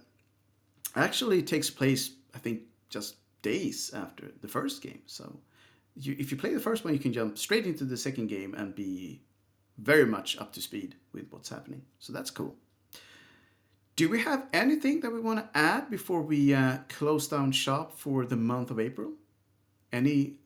actually 0.94 1.42
takes 1.42 1.70
place, 1.70 2.12
I 2.34 2.38
think, 2.38 2.62
just 2.88 3.16
days 3.42 3.90
after 3.94 4.30
the 4.40 4.48
first 4.48 4.82
game. 4.82 5.02
So 5.06 5.40
you, 5.96 6.16
if 6.18 6.30
you 6.30 6.36
play 6.36 6.54
the 6.54 6.60
first 6.60 6.84
one, 6.84 6.92
you 6.92 7.00
can 7.00 7.12
jump 7.12 7.36
straight 7.38 7.66
into 7.66 7.84
the 7.84 7.96
second 7.96 8.28
game 8.28 8.54
and 8.54 8.74
be 8.74 9.22
very 9.78 10.06
much 10.06 10.38
up 10.38 10.52
to 10.52 10.60
speed 10.60 10.94
with 11.12 11.26
what's 11.30 11.48
happening. 11.48 11.82
So 11.98 12.12
that's 12.12 12.30
cool. 12.30 12.54
Do 13.96 14.08
we 14.08 14.20
have 14.20 14.46
anything 14.52 15.00
that 15.00 15.12
we 15.12 15.20
want 15.20 15.40
to 15.40 15.58
add 15.58 15.90
before 15.90 16.22
we 16.22 16.54
uh, 16.54 16.78
close 16.88 17.28
down 17.28 17.52
shop 17.52 17.98
for 17.98 18.24
the 18.24 18.36
month 18.36 18.70
of 18.70 18.80
April? 18.80 19.12
Any 19.92 20.36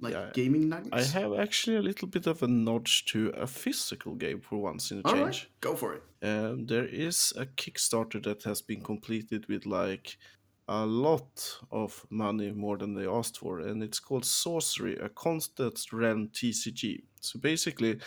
like 0.00 0.14
Yeah, 0.14 0.30
gaming 0.32 0.68
nuggets? 0.68 1.14
I 1.14 1.20
have 1.20 1.34
actually 1.34 1.76
a 1.76 1.82
little 1.82 2.08
bit 2.08 2.26
of 2.26 2.42
a 2.42 2.46
nudge 2.48 3.04
to 3.06 3.28
a 3.30 3.46
physical 3.46 4.14
game 4.14 4.40
for 4.40 4.58
once 4.58 4.90
in 4.90 4.98
a 4.98 5.02
All 5.04 5.12
change. 5.14 5.24
right, 5.24 5.46
go 5.60 5.74
for 5.76 5.94
it. 5.94 6.02
Um, 6.22 6.66
there 6.66 6.86
is 6.86 7.32
a 7.36 7.46
Kickstarter 7.46 8.22
that 8.24 8.42
has 8.44 8.62
been 8.62 8.82
completed 8.82 9.46
with 9.48 9.66
like 9.66 10.16
a 10.68 10.84
lot 10.84 11.58
of 11.70 12.06
money 12.10 12.52
more 12.52 12.76
than 12.76 12.94
they 12.94 13.06
asked 13.06 13.38
for, 13.38 13.60
and 13.60 13.82
it's 13.82 14.00
called 14.00 14.24
Sorcery, 14.24 14.96
a 14.96 15.08
Contested 15.08 15.92
Realm 15.92 16.28
TCG. 16.28 17.02
So 17.20 17.38
basically, 17.38 17.98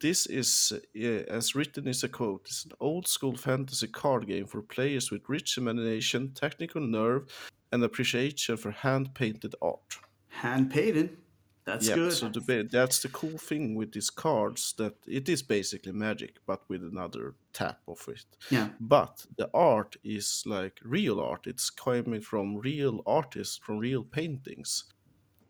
this 0.00 0.26
is, 0.26 0.72
uh, 0.74 1.00
as 1.00 1.54
written 1.54 1.88
is 1.88 2.04
a 2.04 2.08
quote, 2.08 2.42
it's 2.44 2.66
an 2.66 2.72
old 2.80 3.08
school 3.08 3.34
fantasy 3.36 3.86
card 3.88 4.26
game 4.26 4.46
for 4.46 4.60
players 4.60 5.10
with 5.10 5.28
rich 5.28 5.56
imagination, 5.56 6.32
technical 6.34 6.82
nerve, 6.82 7.24
and 7.72 7.82
appreciation 7.82 8.56
for 8.58 8.70
hand 8.72 9.14
painted 9.14 9.54
art. 9.62 9.96
Hand 10.42 10.70
painted. 10.70 11.16
That's 11.64 11.88
yeah, 11.88 11.96
good. 11.96 12.12
so 12.12 12.28
the, 12.28 12.68
that's 12.70 13.00
the 13.02 13.08
cool 13.08 13.38
thing 13.38 13.74
with 13.74 13.90
these 13.92 14.08
cards 14.10 14.72
that 14.78 14.94
it 15.08 15.28
is 15.28 15.42
basically 15.42 15.90
magic, 15.92 16.36
but 16.46 16.62
with 16.68 16.82
another 16.84 17.34
tap 17.52 17.80
of 17.88 18.06
it. 18.08 18.24
yeah. 18.50 18.68
But 18.78 19.26
the 19.36 19.50
art 19.52 19.96
is 20.04 20.44
like 20.46 20.78
real 20.84 21.18
art. 21.18 21.46
It's 21.48 21.70
coming 21.70 22.20
from 22.20 22.56
real 22.58 23.02
artists, 23.04 23.56
from 23.56 23.78
real 23.78 24.04
paintings. 24.04 24.84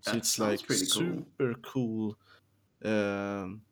So 0.00 0.12
That 0.12 0.16
it's 0.18 0.38
like 0.38 0.66
pretty 0.66 0.86
cool. 0.86 1.26
super 1.38 1.54
cool 1.62 2.16
um, 2.84 3.62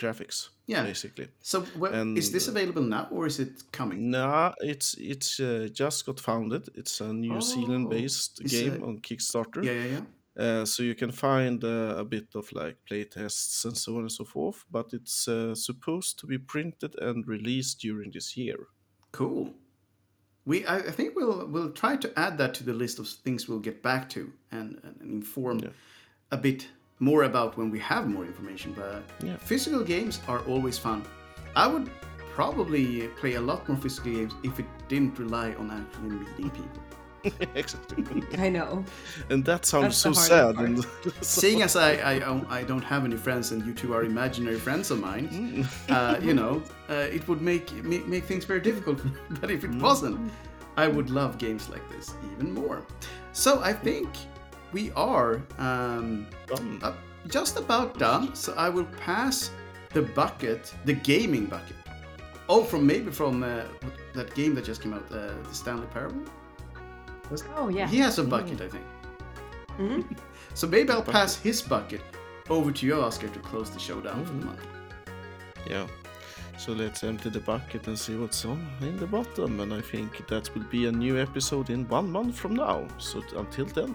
graphics, 0.00 0.48
Yeah. 0.66 0.86
basically. 0.86 1.28
So 1.42 1.60
wh- 1.80 1.92
And, 2.00 2.18
is 2.18 2.30
this 2.30 2.48
available 2.48 2.82
now 2.82 3.08
or 3.10 3.26
is 3.26 3.38
it 3.38 3.62
coming? 3.72 4.10
Nah, 4.10 4.52
it's 4.60 4.94
it's 4.98 5.40
uh, 5.40 5.68
just 5.80 6.06
got 6.06 6.20
founded. 6.20 6.68
It's 6.74 7.00
a 7.00 7.12
New 7.12 7.36
Oh, 7.36 7.40
Zealand-based 7.40 8.42
game 8.48 8.82
a- 8.82 8.86
on 8.86 9.00
Kickstarter. 9.00 9.62
Yeah, 9.64 9.72
yeah, 9.84 9.90
yeah. 9.98 10.04
Uh, 10.36 10.64
so 10.64 10.82
you 10.82 10.94
can 10.94 11.10
find 11.12 11.64
uh, 11.64 11.96
a 11.98 12.04
bit 12.04 12.34
of 12.34 12.52
like 12.52 12.76
playtests 12.90 13.64
and 13.64 13.76
so 13.76 13.92
on 13.96 14.00
and 14.00 14.12
so 14.12 14.24
forth, 14.24 14.64
but 14.70 14.92
it's 14.92 15.28
uh, 15.28 15.54
supposed 15.54 16.18
to 16.20 16.26
be 16.26 16.38
printed 16.38 16.94
and 17.02 17.26
released 17.28 17.80
during 17.82 18.12
this 18.12 18.36
year. 18.36 18.56
Cool. 19.12 19.52
We, 20.46 20.64
I, 20.66 20.76
I 20.78 20.90
think 20.92 21.14
we'll 21.16 21.46
we'll 21.52 21.72
try 21.72 21.96
to 21.96 22.08
add 22.16 22.38
that 22.38 22.54
to 22.54 22.64
the 22.64 22.72
list 22.72 22.98
of 22.98 23.08
things 23.08 23.48
we'll 23.48 23.60
get 23.64 23.82
back 23.82 24.08
to 24.10 24.32
and, 24.50 24.78
and 24.84 24.96
inform 25.02 25.58
Yeah. 25.58 25.72
a 26.30 26.36
bit 26.36 26.68
more 27.00 27.24
about 27.24 27.56
when 27.56 27.70
we 27.70 27.78
have 27.80 28.06
more 28.06 28.24
information. 28.24 28.72
But 28.76 29.02
Yeah. 29.22 29.36
physical 29.38 29.82
games 29.82 30.20
are 30.28 30.40
always 30.46 30.78
fun. 30.78 31.02
I 31.56 31.66
would 31.66 31.90
probably 32.34 33.08
play 33.20 33.34
a 33.34 33.40
lot 33.40 33.68
more 33.68 33.76
physical 33.76 34.12
games 34.12 34.34
if 34.42 34.58
it 34.60 34.66
didn't 34.88 35.18
rely 35.18 35.54
on 35.54 35.70
actually 35.70 36.10
meeting 36.10 36.50
people. 36.50 36.82
exactly. 37.54 38.22
I 38.38 38.48
know. 38.48 38.84
and 39.28 39.44
that 39.44 39.66
sounds 39.66 40.02
That's 40.02 40.18
so 40.18 40.28
sad. 40.28 40.56
And 40.56 40.86
Seeing 41.20 41.62
as 41.62 41.76
I, 41.76 41.90
I 42.12 42.60
I 42.60 42.62
don't 42.64 42.84
have 42.84 43.04
any 43.04 43.16
friends 43.16 43.52
and 43.52 43.64
you 43.66 43.74
two 43.74 43.92
are 43.94 44.04
imaginary 44.04 44.58
friends 44.58 44.90
of 44.90 45.00
mine, 45.00 45.66
uh, 45.90 46.16
you 46.22 46.32
know, 46.32 46.62
uh, 46.88 47.16
it 47.16 47.26
would 47.28 47.42
make, 47.42 47.66
make 47.84 48.06
make 48.06 48.24
things 48.24 48.44
very 48.46 48.60
difficult. 48.60 48.98
but 49.40 49.50
if 49.50 49.64
it 49.64 49.74
wasn't, 49.74 50.18
I 50.76 50.86
would 50.88 51.10
love 51.10 51.36
games 51.36 51.68
like 51.68 51.86
this 51.90 52.14
even 52.32 52.54
more. 52.54 52.78
So 53.32 53.60
I 53.70 53.72
think 53.72 54.08
we 54.72 54.90
are 54.92 55.40
um, 55.58 56.26
uh, 56.82 56.92
just 57.28 57.58
about 57.58 57.98
done. 57.98 58.34
So 58.34 58.54
I 58.56 58.68
will 58.68 58.86
pass 59.04 59.50
the 59.92 60.02
bucket, 60.02 60.72
the 60.84 60.92
gaming 60.94 61.46
bucket. 61.46 61.76
Oh, 62.48 62.64
from 62.64 62.86
maybe 62.86 63.10
from 63.10 63.42
uh, 63.42 63.62
that 64.14 64.34
game 64.34 64.54
that 64.56 64.64
just 64.64 64.82
came 64.82 64.94
out, 64.94 65.04
uh, 65.12 65.32
the 65.48 65.54
Stanley 65.54 65.86
Parable. 65.92 66.22
Oh 67.56 67.68
yeah. 67.68 67.86
He 67.86 67.98
has 67.98 68.18
a 68.18 68.24
bucket, 68.24 68.60
I 68.60 68.68
think. 68.68 68.84
Mhm. 69.78 70.04
So 70.54 70.66
maybe 70.66 70.90
I'll 70.90 71.02
pass 71.02 71.36
his 71.36 71.62
bucket 71.62 72.00
over 72.48 72.72
to 72.72 72.86
you, 72.86 73.00
Oscar, 73.00 73.28
to 73.28 73.38
close 73.38 73.70
the 73.70 73.78
show 73.78 74.00
down 74.00 74.24
for 74.26 74.32
the 74.32 74.46
month. 74.46 74.66
yeah. 75.68 75.86
So 76.58 76.72
let's 76.72 77.04
empty 77.04 77.30
the 77.30 77.38
bucket 77.40 77.86
and 77.86 77.96
see 77.98 78.16
what's 78.16 78.44
on 78.44 78.66
in 78.82 78.96
the 78.98 79.06
bottom. 79.06 79.60
And 79.60 79.72
I 79.72 79.80
think 79.80 80.26
that 80.26 80.52
will 80.54 80.64
be 80.64 80.86
a 80.86 80.92
new 80.92 81.18
episode 81.18 81.70
in 81.70 81.88
one 81.88 82.10
month 82.10 82.36
from 82.36 82.54
now. 82.54 82.86
So 82.98 83.22
until 83.36 83.64
then, 83.66 83.94